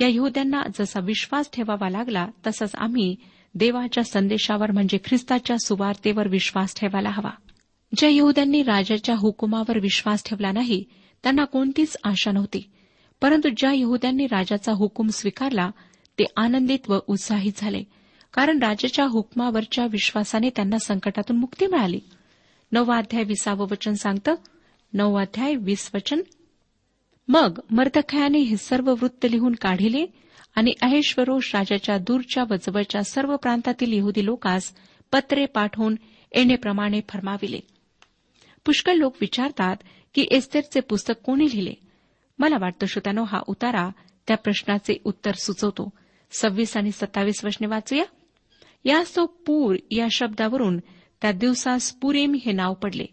या 0.01 0.09
यहद्यांना 0.11 0.63
जसा 0.79 1.01
विश्वास 1.01 1.51
ठेवावा 1.53 1.91
लागला 1.91 2.27
तसाच 2.47 2.75
आम्ही 2.75 3.17
देवाच्या 3.55 4.05
संदेशावर 4.05 4.71
म्हणजे 4.71 4.99
ख्रिस्ताच्या 5.05 5.57
सुवार्तेवर 5.59 6.29
विश्वास 6.29 6.75
ठेवायला 6.81 7.11
हवा. 7.13 7.31
ज्या 7.97 8.09
यहद्यांनी 8.13 8.63
राजाच्या 8.63 9.15
हुकुमावर 9.19 9.79
विश्वास 9.79 10.23
ठेवला 10.25 10.53
नाही 10.53 10.85
त्यांना 11.23 11.45
कोणतीच 11.45 11.97
आशा 12.05 12.33
नव्हती. 12.33 12.71
परंतु 13.21 13.49
ज्या 13.57 13.73
यहद्यांनी 13.75 14.27
राजाचा 14.27 14.73
हुकूम 14.73 15.09
स्वीकारला 15.09 15.71
ते 16.19 16.25
आनंदित 16.37 16.79
व 16.89 16.99
उत्साहित 17.07 17.53
झाले 17.57 17.83
कारण 18.35 18.59
राजाच्या 18.59 19.05
हुकमावरच्या 19.05 19.87
विश्वासाने 19.87 20.51
त्यांना 20.57 20.79
संकटातून 20.79 21.37
मुक्ती 21.37 21.67
मिळाली. 21.67 22.01
नववा 22.73 22.97
अध्याय 22.97 23.25
विसावं 23.25 23.67
वचन 23.71 23.95
सांगतं 23.95 24.35
नववा 24.93 25.21
अध्याय 25.21 25.55
वीस 25.55 25.91
वचन 25.95 26.21
मग 27.29 27.59
मर्दखयाने 27.71 28.39
हे 28.39 28.57
सर्व 28.57 28.91
वृत्त 28.91 29.27
लिहून 29.31 29.53
काढिले 29.53 30.07
आणि 30.55 30.73
अहेश्वरोष 30.83 31.55
राजाच्या 31.55 31.99
दूरच्या 31.99 32.45
व 32.51 32.55
जवळच्या 32.55 33.03
सर्व 33.03 33.37
प्रांतातील 33.37 33.93
यहुदी 33.93 34.25
लोकांस 34.25 34.73
पत्रे 35.13 35.47
पाठवून 35.47 35.97
येण्याप्रमाणे 36.35 37.01
फरमाविले. 37.09 37.61
पुष्कळ 38.65 38.93
लोक 38.93 39.17
विचारतात 39.21 39.77
की 40.14 40.27
एस्तेरचे 40.31 40.81
पुस्तक 40.81 41.14
कोणी 41.25 41.45
लिहिले? 41.45 41.75
मला 42.38 42.57
वाटतं 42.61 42.87
श्रोत्यानो 42.87 43.22
हा 43.22 43.40
उतारा 43.46 43.88
त्या 44.27 44.37
प्रश्नाचे 44.37 44.96
उत्तर 45.05 45.33
सुचवतो. 45.33 45.90
सव्वीस 46.33 46.77
आणि 46.77 46.92
सत्तावीस 46.92 47.44
वचने 47.44 47.66
वाचूया. 47.66 48.05
यास 48.85 49.16
तो 49.16 49.27
पूर 49.27 49.77
या 49.90 50.07
शब्दावरून 50.11 50.79
त्या 51.22 51.33
दिवसास 51.33 51.92
पुरेम 51.92 52.35
हे 52.35 52.53
नाव 52.53 52.74
पडले. 52.74 53.07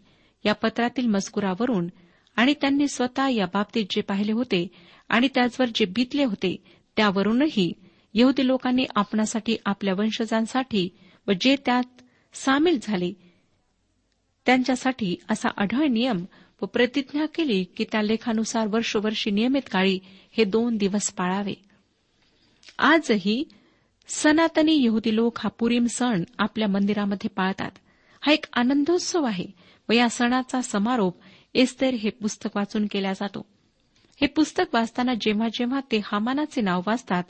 या 0.45 0.53
पत्रातील 0.53 1.05
मजकुरावरून 1.05 1.88
आणि 2.35 2.53
त्यांनी 2.61 2.88
स्वतः 2.88 3.27
या 3.27 3.45
बाबतीत 3.45 3.85
जे 3.89 4.01
पाहिले 4.01 4.31
होते 4.31 4.67
आणि 5.09 5.27
त्याचवर 5.35 5.65
जे 5.75 5.85
बीतले 5.85 6.23
होते 6.23 6.55
त्यावरूनही 6.97 7.73
यहुदी 8.13 8.47
लोकांनी 8.47 8.85
आपणासाठी 8.95 9.57
आपल्या 9.65 9.93
वंशजांसाठी 9.93 10.89
व 11.27 11.31
जे 11.41 11.55
त्यात 11.65 12.01
सामील 12.33 12.79
झाले 12.83 13.13
त्यांच्यासाठी 14.45 15.15
असा 15.29 15.49
आढळ 15.57 15.88
नियम 15.88 16.25
व 16.61 16.65
प्रतिज्ञा 16.65 17.25
केली 17.25 17.63
की 17.63 17.85
त्या 17.91 18.01
लेखानुसार 18.01 18.67
वर्षोवर्षी 18.67 19.31
नियमित 19.31 19.61
काळी 19.71 19.99
हे 20.37 20.43
दोन 20.43 20.77
दिवस 20.77 21.13
पाळावे. 21.13 21.53
आजही 22.79 23.43
सनातनी 24.07 24.83
यहुदी 24.83 25.15
लोक 25.15 25.39
हा 25.39 25.49
पुरीम 25.49 25.85
सण 25.85 26.23
आपल्या 26.37 26.67
मंदिरामध्ये 26.67 27.29
पाळतात. 27.29 27.71
हा 28.21 28.33
एक 28.33 28.45
आनंदोत्सव 28.53 29.23
आहे 29.23 29.45
व 29.89 29.93
या 29.93 30.09
सणाचा 30.09 30.61
समारोप 30.61 31.17
एस्तेर 31.53 31.93
हे 31.93 32.09
पुस्तक 32.09 32.49
वाचून 32.55 32.87
केला 32.91 33.13
जातो. 33.13 33.45
हे 34.21 34.27
पुस्तक 34.27 34.63
वाचताना 34.73 35.13
जेव्हा 35.21 35.47
जेव्हा 35.47 35.79
ते 35.79 36.01
हामानाचे 36.05 36.61
नाव 36.61 36.81
वाचतात 36.87 37.23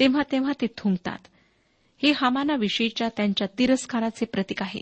तेव्हा 0.00 0.22
तेव्हा 0.32 0.52
ते 0.60 0.66
थुंकतात. 0.76 1.18
हे 2.02 2.12
हामानाविषयीच्या 2.12 3.08
त्यांच्या 3.08 3.46
तिरस्काराचे 3.58 4.24
प्रतीक 4.24 4.62
आहे. 4.62 4.80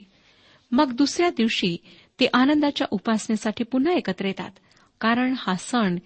मग 0.70 0.92
दुसऱ्या 0.92 1.30
दिवशी 1.30 1.76
ते 2.20 2.26
आनंदाच्या 2.32 2.86
उपासनेसाठी 2.90 3.64
पुन्हा 3.64 3.92
एकत्र 3.92 4.24
येतात. 4.24 4.50
कारण 5.00 5.34
हा 5.38 5.54
सण 5.54 5.96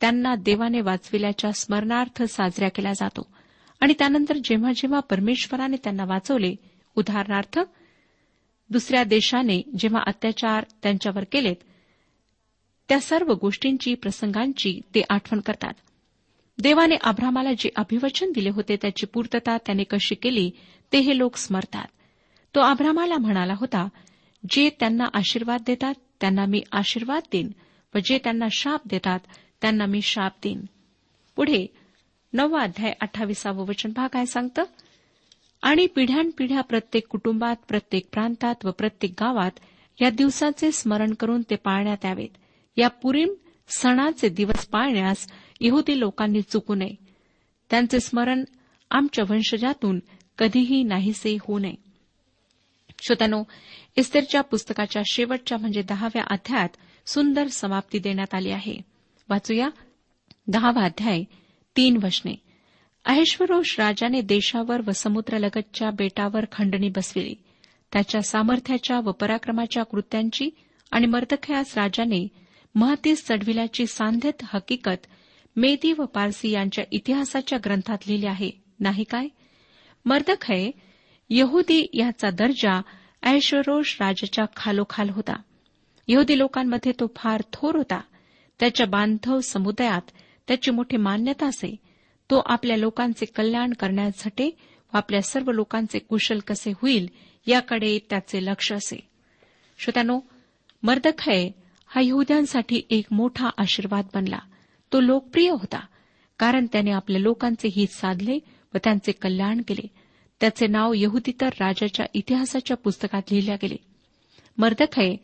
त्यांना 0.00 0.34
देवाने 0.34 0.80
वाचविल्याच्या 0.80 1.52
स्मरणार्थ 1.52 2.22
साजरा 2.22 2.68
केला 2.68 2.92
जातो. 2.92 3.26
आणि 3.80 3.94
त्यानंतर 3.98 4.36
जेव्हा 4.44 4.72
जेव्हा 4.72 5.00
परमेश्वराने 5.00 5.76
त्यांना 5.84 6.04
वाचवले 6.04 6.54
उदाहरणार्थ 6.94 7.58
दुसऱ्या 8.70 9.04
देशाने 9.04 9.62
जेव्हा 9.78 10.02
अत्याचार 10.06 10.64
त्यांच्यावर 10.82 11.24
केलेत 11.32 11.56
त्या 12.88 13.00
सर्व 13.00 13.32
गोष्टींची 13.34 13.94
प्रसंगांची 13.94 14.80
ते 14.94 15.02
आठवण 15.10 15.40
करतात. 15.40 15.72
देवाने 16.58 16.96
आभ्रामाला 17.02 17.52
जे 17.52 17.68
अभिवचन 17.76 18.32
दिले 18.32 18.50
होते 18.50 18.76
त्याची 18.76 19.06
पूर्तता 19.06 19.56
त्याने 19.56 19.84
कशी 19.84 20.14
केली 20.14 20.50
ते 20.92 20.98
हे 20.98 21.18
लोक 21.18 21.36
स्मरतात. 21.36 21.86
तो 22.54 22.60
आभ्रामाला 22.60 23.18
म्हणाला 23.18 23.54
होता 23.56 23.88
जे 24.50 24.70
त्यांना 24.80 25.04
आशीर्वाद 25.14 25.62
देतात 25.66 25.94
त्यांना 26.20 26.46
मी 26.46 26.62
आशीर्वाद 26.72 27.22
देईन. 27.32 27.50
व 27.94 27.98
जे 28.04 28.18
त्यांना 28.18 28.46
शाप 28.52 28.80
देतात 28.86 29.20
त्यांना 29.60 29.86
मी 29.86 30.02
शाप 30.02 30.32
देईन. 30.42 30.60
पुढे 31.36 31.66
नववा 32.32 32.62
अध्याय 32.62 32.92
अठ्ठावीसावं 33.00 33.66
वचन 33.66 33.92
भाग 33.96 34.08
काय 34.08 34.26
सांगतं 34.26 34.62
आणि 35.62 35.86
पिढ्यानपिढ्या 35.86 36.60
प्रत्येक 36.60 37.06
कुटुंबात 37.06 37.56
प्रत्येक 37.68 38.08
प्रांतात 38.12 38.54
व 38.64 38.70
प्रत्येक 38.70 39.12
गावात 39.12 39.50
या 40.02 40.10
दिवसाचे 40.10 40.72
स्मरण 40.72 41.14
करून 41.14 41.42
ते 41.50 41.56
पाळण्यात 41.56 42.04
यावेत. 42.04 42.28
या 42.76 42.88
पुरीम 42.88 43.34
सणाचे 43.68 44.28
दिवस 44.28 44.66
पाळण्यास 44.66 45.26
यहुदी 45.60 46.00
लोकांनी 46.00 46.42
चुकू 46.42 46.74
नये. 46.74 46.94
त्यांचे 47.70 48.00
स्मरण 48.00 48.44
आमच्या 48.90 49.24
वंशजातून 49.30 50.00
कधीही 50.38 50.82
नाहीसे 50.82 51.36
होऊ 51.40 51.58
नये. 51.58 51.89
श्रोत्यानो 53.00 53.42
इस्तेरच्या 53.96 54.40
पुस्तकाच्या 54.40 55.02
शेवटच्या 55.06 55.58
म्हणजे 55.58 55.82
दहाव्या 55.82 56.22
अध्यायात 56.30 56.68
सुंदर 57.06 57.46
समाप्ती 57.46 57.98
देण्यात 57.98 58.34
आली 58.34 58.50
आहे. 58.50 58.78
वाचूया 59.28 59.68
दहावा 60.46 60.84
अध्याय 60.84 61.24
तीन 61.76 62.00
वचने. 62.02 62.34
अहेश्वरोष 63.04 63.80
राजाने 63.80 64.20
देशावर 64.20 64.80
व 64.86 64.90
समुद्रलगतच्या 64.90 65.90
बेटावर 65.90 66.44
खंडणी 66.52 66.88
बसविली. 66.88 67.34
त्याच्या 67.92 68.22
सामर्थ्याच्या 68.22 69.00
व 69.00 69.12
पराक्रमाच्या 69.12 69.82
कृत्यांची 69.82 70.50
आणि 70.90 71.06
मर्दखयास 71.06 71.78
राजाने 71.78 72.28
महतीस 72.74 73.26
चढविल्याची 73.26 73.86
सांध्यत 73.86 74.42
हकीकत 74.44 75.06
मेदी 75.56 75.92
व 75.92 76.04
पारसी 76.04 76.50
यांच्या 76.50 76.84
इतिहासाच्या 76.90 77.58
ग्रंथात 77.64 77.98
लिहिली 78.06 78.26
आहे. 78.26 78.50
नाही 78.80 79.04
काय? 79.04 79.28
मर्दखय 80.04 80.70
यहुदी 81.30 81.86
याचा 81.92 82.30
दर्जा 82.30 82.82
ऐश्वरोष 83.22 83.96
राजाच्या 84.00 84.44
खालोखाल 84.56 85.10
होता. 85.10 85.36
यहुदी 86.08 86.38
लोकांमध्ये 86.38 86.92
तो 86.92 87.12
फार 87.16 87.42
थोर 87.52 87.76
होता. 87.76 88.00
त्याच्या 88.60 88.86
बांधव 88.86 89.40
समुदायात 89.40 90.10
त्याची 90.48 90.70
मोठी 90.70 90.96
मान्यता 90.96 91.46
असे. 91.46 91.76
तो 92.30 92.42
आपल्या 92.46 92.76
लोकांचे 92.76 93.26
कल्याण 93.26 93.72
करण्यासाठी 93.72 94.50
व 94.94 94.98
आपल्या 94.98 95.22
सर्व 95.22 95.52
लोकांचे 95.52 95.98
कुशल 95.98 96.38
कसे 96.38 96.70
होईल 96.70 97.08
याकडे 97.46 97.98
त्याचे 98.10 98.44
लक्ष 98.44 98.72
असे. 98.72 99.08
श्रोत्यानो 99.78 100.20
मर्दखय 100.82 101.48
हा 101.86 102.00
यहुद्यांसाठी 102.04 102.82
एक 102.90 103.04
मोठा 103.10 103.48
आशीर्वाद 103.58 104.06
बनला. 104.14 104.38
तो 104.92 105.00
लोकप्रिय 105.00 105.50
होता 105.50 105.86
कारण 106.38 106.66
त्याने 106.72 106.90
आपल्या 106.90 107.20
लोकांचे 107.20 107.68
हित 107.68 107.88
साधले 107.88 108.38
व 108.74 108.78
त्यांचे 108.84 109.12
कल्याण 109.12 109.60
केले. 109.68 109.99
त्याचे 110.40 110.66
नाव 110.66 110.92
यहुदीतर 110.96 111.48
राजाच्या 111.48 112.06
इतिहासाच्या 112.14 112.76
पुस्तकात 112.76 113.22
लिहिल्या 113.30 113.54
गेले. 113.54 113.76
मर्दखय 114.58 115.14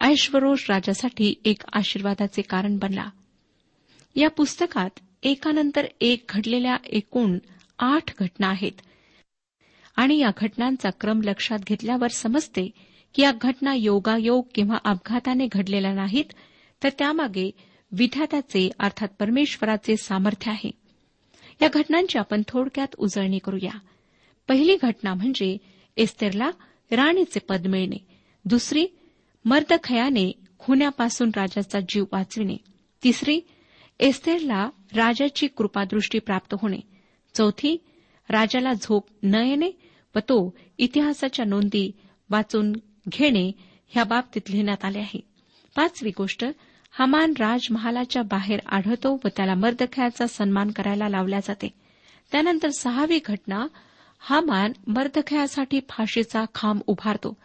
ऐश्वरोष 0.00 0.70
राजासाठी 0.70 1.34
एक 1.44 1.62
आशीर्वादाचे 1.72 2.42
कारण 2.42 2.78
बनला. 2.78 3.10
या 4.16 4.30
पुस्तकात 4.30 4.90
एकानंतर 5.22 5.86
एक 6.00 6.24
घडलेल्या 6.28 6.76
एकूण 6.86 7.38
आठ 7.78 8.20
घटना 8.20 8.48
आहेत. 8.48 8.72
आणि 9.96 10.18
या 10.18 10.30
घटनांचा 10.36 10.90
क्रम 10.90 11.20
लक्षात 11.22 11.58
घेतल्यावर 11.58 12.08
समजते 12.08 12.70
की 13.14 13.22
या 13.22 13.32
घटना 13.42 13.74
योगायोग 13.74 14.44
किंवा 14.54 14.78
अपघाताने 14.84 15.48
घडलेल्या 15.52 15.92
नाहीत 15.92 16.24
तर 16.82 16.88
त्यामागे 16.98 17.50
विधात्याचे 17.92 18.70
अर्थात 18.78 19.08
परमेश्वराचे 19.18 19.96
सामर्थ्य 19.96 20.50
आहे. 20.50 20.70
या 21.62 21.68
घटनांची 21.74 22.18
आपण 22.18 22.42
थोडक्यात 22.48 22.94
उजळणी 22.98 23.38
करूया. 23.38 23.78
पहिली 24.48 24.76
घटना 24.82 25.14
म्हणजे 25.14 25.56
एस्तेरला 25.96 26.50
राणीचे 26.90 27.40
पद 27.40 27.66
मिळणे. 27.66 28.06
दुसरी 28.44 28.86
मर्दखयाने 29.44 30.32
खुन्यापासून 30.58 31.30
राजाचा 31.36 31.80
जीव 31.80 32.04
वाचविणे. 32.12 32.56
तिसरी 33.04 33.40
एस्तेरला 34.00 34.70
राजाची 34.96 35.46
कृपादृष्टी 35.46 36.18
प्राप्त 36.18 36.54
होणे. 36.62 36.80
चौथी 37.34 37.76
राजाला 38.30 38.72
झोप 38.72 39.06
न 39.22 39.34
येणे 39.34 39.70
व 40.16 40.18
तो 40.18 40.56
इतिहासाच्या 40.78 41.44
नोंदी 41.44 41.92
वाचून 42.30 42.72
घेणे 43.08 43.52
ह्या 43.88 44.04
बाबतीत 44.04 44.50
लिहिण्यात 44.50 44.84
आले 44.84 44.98
आहे. 44.98 45.20
पाचवी 45.76 46.10
गोष्ट 46.16 46.44
हमान 46.90 47.32
राजमहालाच्या 47.38 48.22
बाहेर 48.22 48.60
आढळतो 48.66 49.20
व 49.24 49.28
त्याला 49.36 49.54
मर्दखयाचा 49.54 50.26
सन्मान 50.26 50.70
करायला 50.70 51.08
लावल्या 51.08 51.40
जाते. 51.40 51.68
त्यानंतर 52.32 52.68
सहावी 52.68 53.18
घटना 53.24 53.66
हामान 54.22 54.72
मर्दखयासाठी 54.86 55.80
फाशीचा 55.88 56.44
खांब 56.54 56.80
उभारतो 56.86 57.36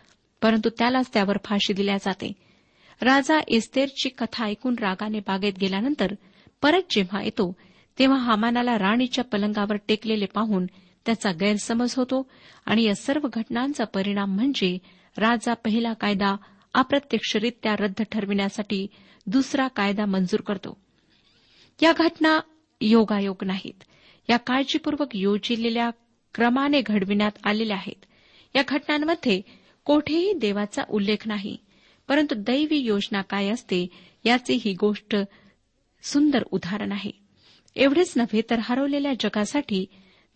परंतु 0.42 0.70
त्यालाच 0.70 1.10
त्यावर 1.14 1.38
फाशी 1.44 1.74
दिल्या 1.74 1.98
जाते. 1.98 2.32
राजा 3.02 3.40
इस्तेरची 3.48 4.10
कथा 4.10 4.46
ऐकून 4.46 4.76
रागाने 4.80 5.20
बागेत 5.20 5.54
गेल्यानंतर 5.62 6.16
परत 6.62 6.82
जेव्हा 6.90 7.24
येतो 7.24 7.56
तेव्हा 8.00 8.18
हामानाला 8.18 8.80
राणीच्या 8.80 9.24
पलंगावर 9.24 9.76
टेकलेले 9.88 10.26
पाहून 10.26 10.66
त्याचा 11.06 11.32
गैरसमज 11.32 11.94
होतो 11.96 12.30
आणि 12.66 12.84
या 12.84 12.96
सर्व 12.96 13.28
घटनांचा 13.34 13.84
परिणाम 13.84 14.36
म्हणजे 14.36 14.78
राजा 15.18 15.54
पहिला 15.54 15.94
कायदा 15.94 16.36
अप्रत्यक्षरित्या 16.74 17.76
रद्द 17.80 18.04
ठरविण्यासाठी 18.12 18.88
दुसरा 19.28 19.68
कायदा 19.68 20.06
मंजूर 20.06 20.42
करतो. 20.42 20.78
या 21.84 21.94
घटना 21.98 22.40
योगायोग 22.82 23.36
नाहीत. 23.42 23.84
या 24.30 24.38
काळजीपूर्वक 24.38 25.08
योजिलेल्या 25.14 25.90
क्रमाने 26.36 26.82
घडविण्यात 26.82 27.32
आलेल्या 27.44 27.78
आहेत. 27.78 28.06
या 28.56 28.64
घटनांमध्ये 28.68 29.42
कोठेही 29.86 30.34
देवाचा 30.34 30.84
उल्लेख 30.90 31.28
नाही 31.28 31.58
परंतु 32.08 32.36
दैवी 32.38 32.78
योजना 32.78 33.22
काय 33.22 33.50
असते 33.50 33.88
याचे 34.26 34.54
ही 34.54 34.74
गोष्ट 34.74 35.16
सुंदर 36.04 36.44
उदाहरण 36.52 36.92
आहे. 36.92 37.12
एवढेच 37.76 38.14
नव्हे 38.16 38.42
तर 38.50 38.60
हरवलेल्या 38.62 39.14
जगासाठी 39.20 39.86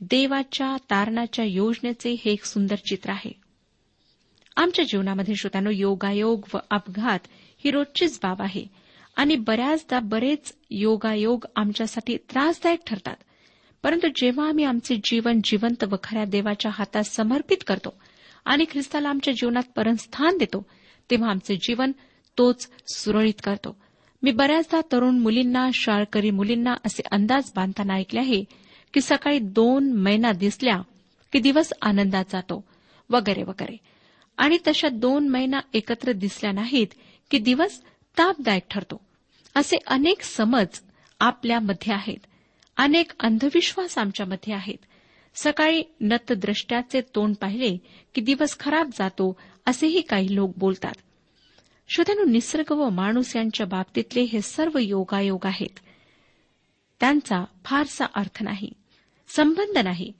देवाच्या 0.01 0.77
तारणाच्या 0.89 1.45
योजनेचे 1.45 2.11
हे 2.11 2.31
एक 2.31 2.43
सुंदर 2.43 2.75
चित्र 2.75 3.09
आहे. 3.09 3.31
आमच्या 4.55 4.85
जीवनामध्ये 4.85 5.35
श्रोत्यानो 5.35 5.69
योगायोग 5.69 6.45
व 6.53 6.57
अपघात 6.69 7.19
ही 7.57 7.71
रोजचीच 7.71 8.19
बाब 8.23 8.41
आहे 8.41 8.65
आणि 9.15 9.35
बऱ्याचदा 9.35 9.99
बरेच 9.99 10.55
योगायोग 10.71 11.45
आमच्यासाठी 11.55 12.17
त्रासदायक 12.17 12.79
ठरतात. 12.87 13.15
परंतु 13.83 14.07
जेव्हा 14.15 14.47
आम्ही 14.47 14.63
आमचे 14.65 14.95
जीवन 14.95 15.39
जिवंत 15.43 15.83
व 15.83 15.95
खऱ्या 16.03 16.25
देवाच्या 16.25 16.71
हातात 16.73 17.03
समर्पित 17.03 17.57
करतो 17.67 17.97
आणि 18.45 18.65
ख्रिस्ताला 18.71 19.09
आमच्या 19.09 19.33
जीवनात 19.33 19.63
परमस्थान 19.75 20.37
देतो 20.37 20.65
तेव्हा 21.11 21.29
आमचे 21.29 21.55
जीवन 21.55 21.91
तोच 22.37 22.69
सुरळीत 22.93 23.33
करतो. 23.43 23.77
मी 24.23 24.31
बऱ्याचदा 24.31 24.81
तरुण 24.91 25.19
मुलींना 25.19 25.69
शाळकरी 25.73 26.31
मुलींना 26.31 26.73
असे 26.85 27.01
अंदाज 27.11 27.51
बांधताना 27.55 27.93
ऐकले 27.93 28.19
आहे 28.19 28.43
की 28.93 29.01
सकाळी 29.01 29.39
दोन 29.39 29.93
मैना 29.93 30.31
दिसल्या 30.31 30.81
की 31.33 31.39
दिवस 31.39 31.73
आनंदात 31.81 32.25
जातो 32.31 32.65
वगैरे 33.09 33.43
वगैरे. 33.43 33.77
आणि 34.37 34.57
तशा 34.67 34.89
दोन 34.89 35.29
मैना 35.29 35.59
एकत्र 35.73 36.11
दिसल्या 36.11 36.51
नाहीत 36.51 36.87
की 37.31 37.37
दिवस 37.37 37.81
तापदायक 38.17 38.63
ठरतो. 38.71 39.01
असे 39.55 39.77
अनेक 39.87 40.21
समज 40.21 40.79
आपल्यामध्ये 41.19 41.93
आहेत. 41.93 42.17
अनेक 42.79 43.11
अंधविश्वास 43.19 43.97
आमच्यामध्ये 43.97 44.53
आहेत. 44.53 44.77
सकाळी 45.35 45.83
नतद्रष्ट्याचे 46.01 47.01
तोंड 47.01 47.35
पाहिले 47.35 47.77
की 48.15 48.21
दिवस 48.21 48.59
खराब 48.59 48.89
जातो 48.93 49.39
असेही 49.65 50.01
काही 50.01 50.35
लोक 50.35 50.53
बोलतात. 50.57 50.93
श्रोत्यानु 51.89 52.23
निसर्ग 52.23 52.71
व 52.71 52.89
माणूस 52.89 53.35
यांच्या 53.35 53.65
बाबतीतले 53.65 54.21
हे 54.21 54.41
सर्व 54.41 54.77
योगायोग 54.77 55.45
आहेत. 55.45 55.79
त्यांचा 56.99 57.45
फारसा 57.65 58.05
अर्थ 58.15 58.43
नाही 58.43 58.73
संबंध 59.27 59.77
नाही. 59.77 60.13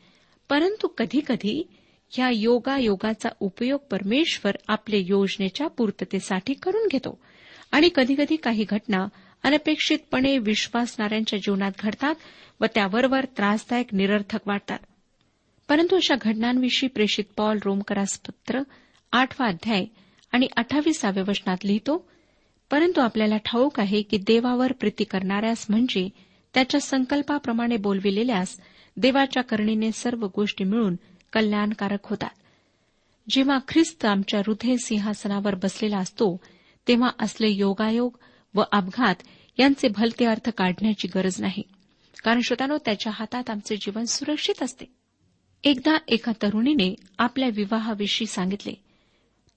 परंतु 0.50 0.88
कधीकधी 0.88 1.68
ह्या 2.10 2.30
योगायोगाचा 2.30 3.30
उपयोग 3.40 3.80
परमेश्वर 3.92 4.56
आपल्या 4.68 5.00
योजनेच्या 5.04 5.68
पूर्ततेसाठी 5.68 6.54
करून 6.54 6.88
घेतो. 6.92 7.20
आणि 7.72 7.90
कधीकधी 7.96 8.36
काही 8.36 8.66
घटना 8.70 9.08
अनपेक्षितपणे 9.44 10.38
विश्वासणाऱ्यांच्या 10.38 11.40
जीवनात 11.40 11.72
घडतात 11.80 12.16
व 12.62 12.66
त्याबरोबर 12.66 13.26
त्रासदायक 13.26 13.94
निरर्थक 13.94 14.40
वाटतात. 14.46 14.80
परंतु 15.68 15.96
अशा 15.96 16.16
घटनांविषयी 16.22 16.90
प्रेषित 16.90 17.24
पॉल 17.38 17.60
रोमकरास 17.66 18.20
पत्र 18.20 18.62
आठवा 19.12 19.48
अध्याय 19.48 19.86
आणि 20.32 20.48
अठ्ठावीसाव्या 20.58 21.24
वचनात 21.28 21.58
लिहितो 21.64 22.10
परंतु 22.72 23.02
आपल्याला 23.02 23.38
ठाऊक 23.38 23.80
आहे 23.80 24.02
की 24.02 24.18
देवावर 24.18 24.72
प्रीती 24.72 25.04
करणाऱ्यास 25.04 25.66
म्हणजे 25.70 26.10
त्याच्या 26.54 26.82
संकल्पाप्रमाणे 26.82 27.78
बोलविलेल्यास 27.78 28.60
देवाच्या 28.98 29.44
करणीने 29.44 29.92
सर्व 29.92 30.28
गोष्टी 30.36 30.64
मिळून 30.64 30.96
कल्याणकारक 31.34 32.00
होतात. 32.04 32.30
जेव्हा 33.30 33.58
ख्रिस्त 33.68 34.06
आमच्या 34.06 34.40
हृदय 34.40 34.76
सिंहासनावर 34.76 35.56
बसलेला 35.56 35.98
असतो 35.98 36.40
तेव्हा 36.88 37.10
असले 37.20 37.50
योगायोग 37.50 38.18
व 38.56 38.62
अपघात 38.72 39.16
यांचे 39.58 39.88
भलते 39.88 40.26
अर्थ 40.26 40.50
काढण्याची 40.50 41.08
गरज 41.16 41.42
नाही. 41.42 41.64
कारण 42.24 42.42
श्रोतानो 42.42 42.78
त्याच्या 42.78 43.12
हातात 43.16 43.50
आमचे 43.50 43.76
जीवन 43.76 44.06
सुरक्षित 44.06 44.64
असते. 44.64 44.86
एकदा 45.64 45.98
एका 46.08 46.32
तरुणीने 46.42 46.96
आपल्या 47.18 47.50
विवाहाविषयी 47.54 48.28
सांगितले. 48.28 48.74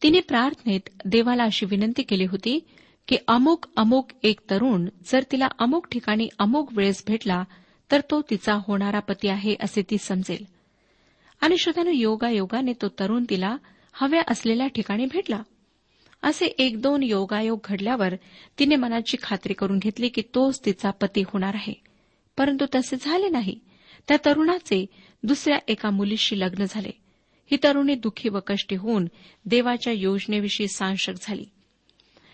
तिने 0.02 0.20
प्रार्थनेत 0.20 0.80
देवाला 1.04 1.42
अशी 1.42 1.66
विनंती 1.66 2.02
केली 2.02 2.24
होती 2.24 2.60
की 3.08 3.16
अमुक 3.28 3.66
अमुक 3.76 4.10
एक 4.22 4.40
तरुण 4.50 4.88
जर 5.06 5.22
तिला 5.32 5.48
अमुक 5.58 5.86
ठिकाणी 5.92 6.28
अमुक 6.38 6.68
वेळेस 6.72 7.04
भेटला 7.06 7.44
तर 7.90 8.00
तो 8.00 8.22
तिचा 8.30 8.58
होणारा 8.68 8.98
पती 8.98 9.28
आहे 9.28 9.56
असे 9.60 9.82
ती 9.90 9.98
समजेल. 9.98 10.44
आणि 11.40 11.58
श्रोत्यानं 11.58 11.90
योगायोगाने 11.90 12.72
तो 12.82 12.88
तरुण 12.88 13.24
तिला 13.30 13.56
हव्या 13.92 14.22
असलेल्या 14.28 14.66
ठिकाणी 14.66 15.06
भेटला. 15.06 15.42
असे 16.22 16.46
एक 16.46 16.82
दोन 16.82 17.02
योगायोग 17.02 17.60
घडल्यावर 17.64 18.14
तिने 18.58 18.76
मनाची 18.76 19.16
खात्री 19.22 19.52
करून 19.52 19.78
घेतली 19.78 20.08
की 20.08 20.22
तोच 20.34 20.64
तिचा 20.64 20.90
पती 20.90 21.22
होणार 21.26 21.54
आहे. 21.54 21.72
परंतु 22.36 22.66
तसे 22.74 22.96
झाले 23.00 23.28
नाही. 23.28 23.58
त्या 24.08 24.16
तरुणाचे 24.24 24.86
दुसऱ्या 25.22 25.58
एका 25.68 25.90
मुलीशी 25.90 26.40
लग्न 26.40 26.64
झाले. 26.68 26.90
ही 27.50 27.58
तरुणी 27.62 27.94
दुःखी 27.94 28.28
व 28.28 28.38
कष्टी 28.46 28.76
होऊन 28.76 29.08
देवाच्या 29.44 29.92
योजनेविषयी 29.92 30.68
सांशक 30.68 31.12
झाली. 31.22 31.44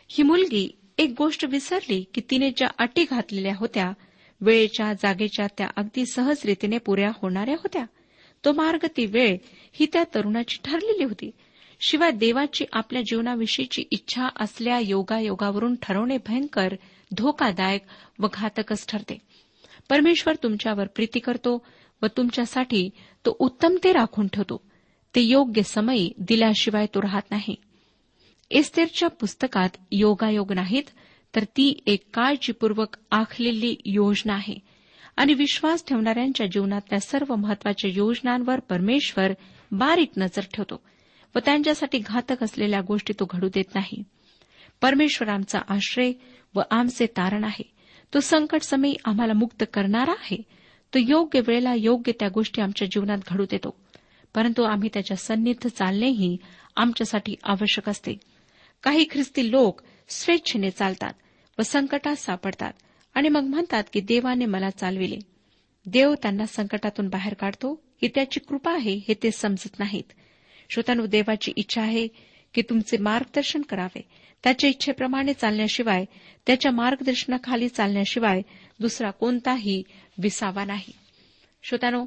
ही 0.08 0.22
मुलगी 0.22 0.78
एक 0.98 1.14
गोष्ट 1.18 1.44
विसरली 1.44 2.04
की 2.14 2.20
तिने 2.30 2.50
ज्या 2.50 2.68
अटी 2.78 3.04
घातलेल्या 3.10 3.54
होत्या 3.56 3.92
वेळेच्या 4.40 4.92
जागेच्या 4.92 5.46
त्या 5.58 5.68
अगदी 5.76 6.06
सहज 6.06 6.36
रीतीने 6.44 6.78
पुऱ्या 6.78 7.10
होणाऱ्या 7.22 7.54
होत्या. 7.54 7.84
तो 8.44 8.52
मार्ग 8.52 8.86
ती 8.96 9.06
वेळ 9.06 9.36
ही 9.72 9.86
त्या 9.92 10.04
तरुणाची 10.14 10.58
ठरलेली 10.64 11.04
होती. 11.04 11.30
शिवाय 11.80 12.10
देवाची 12.10 12.64
आपल्या 12.72 13.02
जीवनाविषयीची 13.02 13.84
इच्छा 13.90 14.26
असल्या 14.36 14.78
योगायोगावरून 14.78 15.74
ठरवणे 15.82 16.16
भयंकर 16.26 16.74
धोकादायक 17.16 17.80
व 18.18 18.26
घातकच 18.32 18.86
ठरते. 18.86 19.18
परमेश्वर 19.90 20.34
तुमच्यावर 20.42 20.86
प्रीती 20.86 21.18
करतो 21.18 21.66
व 22.02 22.06
तुमच्यासाठी 22.16 22.90
तो 23.26 23.36
उत्तम 23.38 23.76
ते 23.84 23.92
राखून 23.92 24.28
ठेवतो. 24.28 24.62
ते 25.14 25.20
योग्य 25.20 25.62
समयी 25.62 26.12
दिल्याशिवाय 26.18 26.86
तो 26.86 27.02
राहत 27.02 27.22
नाही. 27.30 27.54
एस्तेरच्या 28.50 29.08
पुस्तकात 29.08 29.68
योगायोग 29.92 30.52
नाहीत 30.52 30.82
तर 31.34 31.44
ती 31.44 31.80
एक 31.86 32.02
काळजीपूर्वक 32.14 32.96
आखलेली 33.10 33.76
योजना 33.84 34.34
आहे. 34.34 34.54
आणि 35.16 35.34
विश्वास 35.34 35.84
ठेवणाऱ्यांच्या 35.86 36.46
जीवनातल्या 36.46 37.00
सर्व 37.00 37.34
महत्त्वाच्या 37.34 37.90
योजनांवर 37.94 38.60
परमेश्वर 38.60 39.32
बारीक 39.72 40.10
नजर 40.16 40.42
ठेवतो. 40.54 40.82
व 41.38 41.40
त्यांच्यासाठी 41.44 41.98
घातक 41.98 42.42
असलेल्या 42.42 42.80
गोष्टी 42.80 43.12
तो 43.20 43.26
घडू 43.30 43.48
देत 43.48 43.74
नाही. 43.74 44.02
परमेश्वर 44.80 45.28
आमचा 45.28 45.58
आश्रय 45.68 46.12
व 46.54 46.60
आमचे 46.70 47.06
तारण 47.06 47.44
आहे. 47.44 47.72
तो 48.14 48.20
संकट 48.20 48.62
समयी 48.62 48.94
आम्हाला 49.04 49.32
मुक्त 49.32 49.64
करणारा 49.72 50.10
आहे. 50.10 50.36
तो 50.94 50.98
योग्य 50.98 51.40
वेळेला 51.46 51.74
योग्य 51.74 52.12
त्या 52.12 52.28
गोष्टी 52.28 52.62
आमच्या 52.62 52.88
जीवनात 52.88 53.18
घडू 53.30 53.44
देतो. 53.50 53.80
परंतु 54.34 54.62
आम्ही 54.62 54.88
त्याच्या 54.94 55.16
सन्निध 55.16 55.66
चालणेही 55.66 56.36
आमच्यासाठी 56.76 57.34
आवश्यक 57.44 57.88
असते. 57.88 58.18
काही 58.82 59.04
ख्रिस्ती 59.10 59.50
लोक 59.50 59.80
स्वेच्छेने 60.08 60.70
चालतात 60.70 61.12
व 61.58 61.62
संकटात 61.62 62.16
सापडतात 62.16 62.72
आणि 63.14 63.28
मग 63.28 63.42
म्हणतात 63.42 63.84
की 63.92 64.00
देवाने 64.00 64.44
मला 64.44 64.70
चालविले. 64.70 65.18
देव 65.86 66.14
त्यांना 66.14 66.46
संकटातून 66.46 67.08
बाहेर 67.08 67.34
काढतो. 67.34 67.82
ही 68.02 68.08
त्याची 68.14 68.40
कृपा 68.40 68.72
आहे 68.72 69.00
हे 69.08 69.14
ते 69.22 69.30
समजत 69.30 69.78
नाहीत. 69.78 70.12
श्रोतानु 70.68 71.06
देवाची 71.06 71.52
इच्छा 71.56 71.82
आहे 71.82 72.08
की 72.54 72.62
तुमचे 72.62 72.96
मार्गदर्शन 72.96 73.62
करावे. 73.62 74.00
त्याच्या 74.42 74.70
इच्छेप्रमाणे 74.70 75.32
चालण्याशिवाय 75.32 76.04
त्याच्या 76.46 76.72
मार्गदर्शनाखाली 76.72 77.68
चालण्याशिवाय 77.68 78.42
दुसरा 78.80 79.10
कोणताही 79.10 79.82
विसावा 80.18 80.64
नाही. 80.64 80.92
श्रोतानो 81.62 82.06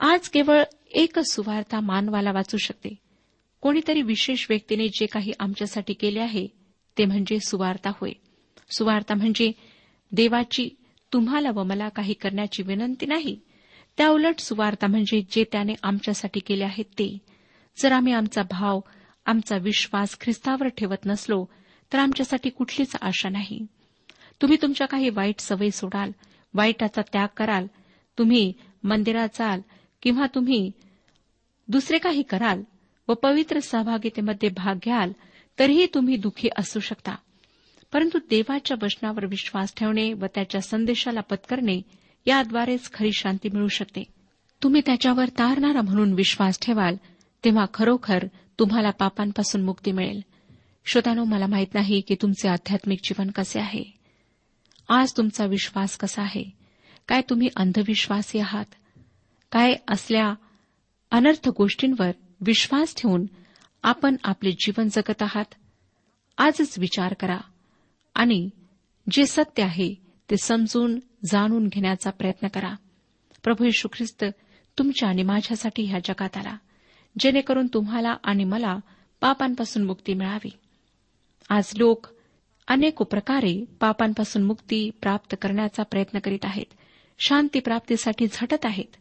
आज 0.00 0.28
केवळ 0.28 0.62
एकच 0.90 1.32
सुवार्ता 1.32 1.80
मानवाला 1.80 2.32
वाचू 2.32 2.56
शकते. 2.56 2.94
कोणीतरी 3.60 4.02
विशेष 4.02 4.46
व्यक्तीने 4.50 4.88
जे 4.88 5.06
काही 5.06 5.32
आमच्यासाठी 5.40 5.92
केले 5.92 6.20
आहे 6.20 6.46
ते 6.98 7.04
म्हणजे 7.04 7.38
सुवार्ता 7.40 7.90
होय. 7.90 8.12
सुवार्ता 8.76 9.14
म्हणजे 9.14 9.52
देवाची 10.12 10.68
तुम्हाला 11.12 11.50
व 11.50 11.62
मला 11.62 11.88
काही 11.88 12.14
करण्याची 12.14 12.62
विनंती 12.62 13.06
नाही. 13.06 13.40
त्याउलट 13.96 14.38
सुवार्ता 14.38 14.86
म्हणजे 14.86 15.22
जे 15.30 15.44
त्याने 15.52 15.74
आमच्यासाठी 15.82 16.40
केले 16.40 16.64
आहे 16.64 16.82
ते. 16.82 17.18
जर 17.76 17.92
आम्ही 17.92 18.12
आमचा 18.12 18.42
भाव 18.42 18.80
आमचा 19.26 19.56
विश्वास 19.56 20.18
ख्रिस्तावर 20.20 20.68
ठेवत 20.68 21.06
नसलो 21.06 21.46
तर 21.92 21.98
आमच्यासाठी 21.98 22.50
कुठलीच 22.50 22.96
आशा 23.02 23.28
नाही. 23.28 23.66
तुम्ही 24.42 24.58
तुमच्या 24.62 24.86
काही 24.86 25.08
वाईट 25.08 25.40
सवयी 25.40 25.70
सोडाल 25.70 26.10
वाईटाचा 26.54 27.02
त्याग 27.12 27.28
कराल 27.36 27.66
तुम्ही 28.18 28.52
मंदिरात 28.84 29.28
जाल 29.34 29.60
किंवा 30.02 30.26
तुम्ही 30.34 30.70
दुसरे 31.68 31.98
काही 31.98 32.22
कराल 32.22 32.62
व 33.08 33.14
पवित्र 33.14 33.58
सहभागितेमध्ये 33.58 34.48
भाग 34.48 34.74
घ्याल 34.74 35.12
तरीही 35.58 35.86
तुम्ही 35.94 36.16
दुःखी 36.16 36.48
असू 36.58 36.80
शकता. 36.80 37.14
परंतु 37.92 38.18
देवाच्या 38.18 38.76
वचनावर 38.82 39.26
विश्वास 39.26 39.74
ठेवणे 39.76 40.12
व 40.12 40.26
त्याच्या 40.34 40.60
संदेशाला 40.60 41.20
पत्करणे 41.20 41.82
याद्वारेच 42.26 42.92
खरी 42.92 43.12
शांती 43.12 43.48
मिळू 43.48 43.68
शकते. 43.68 44.04
तुम्ही 44.62 44.80
त्याच्यावर 44.86 45.28
तारणारा 45.28 45.80
म्हणून 45.80 46.12
विश्वास 46.12 46.58
ठेवाल 46.62 46.96
तेव्हा 47.44 47.64
खरोखर 47.74 48.26
तुम्हाला 48.58 48.90
पापांपासून 48.90 49.62
मुक्ती 49.62 49.92
मिळेल. 49.92 50.20
श्रोतानो 50.86 51.24
मला 51.24 51.46
माहीत 51.46 51.74
नाही 51.74 52.00
की 52.00 52.14
तुमचे 52.22 52.48
आध्यात्मिक 52.48 52.98
जीवन 53.04 53.30
कसे 53.30 53.60
आहे. 53.60 53.84
आज 54.88 55.12
तुमचा 55.16 55.44
विश्वास 55.44 55.96
कसा 55.96 56.22
आहे? 56.22 56.44
काय 57.08 57.20
तुम्ही 57.30 57.48
अंधविश्वासी 57.56 58.38
आहात? 58.38 58.64
काय 59.52 59.74
असल्या 59.88 60.34
अनर्थ 61.10 61.48
गोष्टींवर 61.48 62.10
विश्वास 62.40 62.94
ठेवून 62.96 63.26
आपण 63.82 64.16
आपले 64.24 64.52
जीवन 64.52 64.88
जगत 64.88 65.22
आहात? 65.22 65.54
आजच 66.38 66.78
विचार 66.78 67.14
करा 67.14 67.38
आणि 68.14 68.50
जे 69.10 69.26
सत्य 69.26 69.62
आहे 69.62 69.94
ते 70.30 70.36
समजून 70.36 71.00
जाणून 71.24 71.68
घेण्याचा 71.68 72.10
प्रयत्न 72.10 72.48
करा. 72.48 72.74
प्रभू 73.42 73.64
येशू 73.64 73.88
ख्रिस्त 73.92 74.24
तुमच्या 74.78 75.08
आणि 75.08 75.22
माझ्यासाठी 75.22 75.84
ह्या 75.84 75.98
जगात 75.98 76.36
आला. 76.36 76.56
जेणेकरून 77.18 77.66
तुम्हाला 77.66 78.16
आणि 78.24 78.44
मला 78.44 78.78
पापांपासून 79.20 79.82
मुक्ती 79.82 80.14
मिळावी. 80.14 80.50
आज 81.48 81.72
लोक 81.76 82.06
अनेक 82.68 82.94
प्रकारे 82.94 83.64
पापांपासून 83.80 84.42
मुक्ती 84.42 84.90
प्राप्त 85.02 85.36
करण्याचा 85.42 85.82
प्रयत्न 85.82 86.18
करीत 86.18 86.44
आहेत. 86.44 86.74
शांती 87.18 87.60
प्राप्तीसाठी 87.60 88.26
झटत 88.32 88.64
आहेत. 88.64 88.96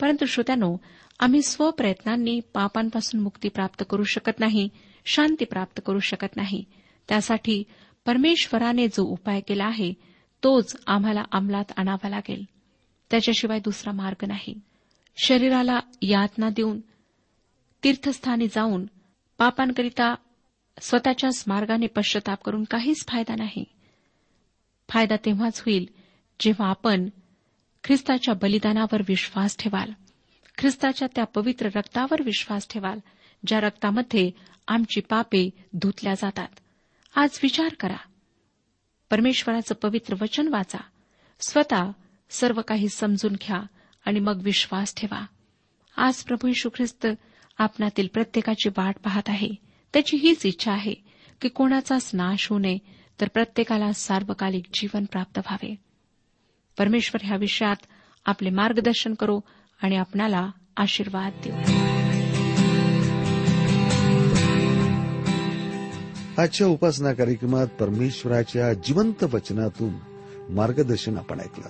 परंतु 0.00 0.26
श्रोत्यानो 0.26 0.76
आम्ही 1.20 1.42
स्वप्रयत्नांनी 1.42 2.40
पापांपासून 2.40 3.20
मुक्ती 3.20 3.48
प्राप्त 3.48 3.84
करू 3.90 4.02
शकत 4.02 4.40
नाही 4.40 4.68
शांती 5.04 5.44
प्राप्त 5.44 5.80
करू 5.86 5.98
शकत 5.98 6.36
नाही. 6.36 6.64
त्यासाठी 7.08 7.64
परमेश्वराने 8.06 8.88
जो 8.88 9.04
उपाय 9.04 9.40
केला 9.40 9.64
आहे 9.64 9.92
तोच 10.44 10.76
आम्हाला 10.86 11.22
अंमलात 11.32 11.64
आणावा 11.76 12.08
लागेल. 12.08 12.44
त्याच्याशिवाय 13.10 13.58
दुसरा 13.58 13.92
मार्ग 13.92 14.24
नाही. 14.28 14.60
शरीराला 15.24 15.80
यातना 16.02 16.48
देऊन 16.48 16.80
तीर्थस्थानी 17.84 18.46
जाऊन 18.46 18.86
पापांकरिता 19.38 20.14
स्वतःच्याच 20.80 21.44
मार्गाने 21.46 21.86
पश्चाताप 21.86 22.42
करून 22.42 22.64
काहीच 22.64 23.06
फायदा 23.08 23.34
नाही. 23.38 23.64
फायदा 24.88 25.16
तेव्हाच 25.16 25.60
होईल 25.60 25.88
जेव्हा 26.40 26.68
आपण 26.68 27.08
ख्रिस्ताच्या 27.84 28.34
बलिदानावर 28.34 29.02
विश्वास 29.08 29.56
ठेवाल. 29.56 29.90
ख्रिस्ताच्या 30.58 31.08
त्या 31.14 31.24
पवित्र 31.24 31.68
रक्तावर 31.74 32.22
विश्वास 32.22 32.66
ठेवाल 32.70 32.98
ज्या 33.46 33.60
रक्तामध्ये 33.60 34.30
आमची 34.68 35.00
पापे 35.00 35.50
धुतल्या 35.72 36.14
जातात. 36.14 36.48
आज 37.14 37.38
विचार 37.42 37.74
करा. 37.74 37.96
परमेश्वराचं 39.10 39.74
पवित्र 39.74 40.14
वचन 40.20 40.48
वाचा. 40.48 40.78
स्वतः 41.40 41.90
सर्व 42.30 42.60
काही 42.62 42.88
समजून 42.88 43.32
घ्या 43.32 43.60
आणि 44.04 44.20
मग 44.20 44.40
विश्वास 44.42 44.94
ठेवा. 44.94 45.26
आज 45.96 46.22
प्रभू 46.22 46.48
यशू 46.48 46.68
ख्रिस्त 46.68 47.06
आपणातील 47.58 48.08
प्रत्येकाची 48.14 48.68
वाट 48.68 48.96
पाहत 49.04 49.22
आहे. 49.28 49.48
त्याची 49.92 50.16
हीच 50.16 50.46
इच्छा 50.46 50.72
आहे 50.72 50.94
की 51.40 51.48
कोणाचाच 51.48 52.10
नाश 52.14 52.48
होऊ 52.50 52.58
नये 52.58 52.78
तर 53.20 53.28
प्रत्येकाला 53.28 53.92
सार्वकालिक 53.92 54.64
जीवन 54.74 55.04
प्राप्त 55.04 55.38
व्हावे. 55.38 55.74
परमेश्वर 56.78 57.26
ह्या 57.26 57.36
विषयात 57.36 57.76
आपले 58.26 58.50
मार्गदर्शन 58.50 59.14
करो 59.14 59.40
आणि 59.82 59.96
आपणाला 59.96 60.50
आशीर्वाद 60.76 61.32
देऊ. 61.44 61.54
आजच्या 66.42 66.66
उपासना 66.66 67.12
कार्यक्रमात 67.12 67.66
परमेश्वराच्या 67.66 68.72
जिवंत 68.72 69.24
वचनातून 69.24 69.94
मार्गदर्शन 70.54 71.18
आपण 71.18 71.40
ऐकलं. 71.40 71.68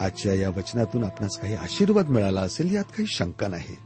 आजच्या 0.00 0.34
या 0.34 0.48
वचनातून 0.48 1.04
आपणास 1.04 1.38
काही 1.38 1.54
आशीर्वाद 1.54 2.08
मिळाला 2.08 2.40
असेल 2.40 2.74
यात 2.74 2.84
काही 2.84 3.06
शंका 3.06 3.48
नाही. 3.48 3.85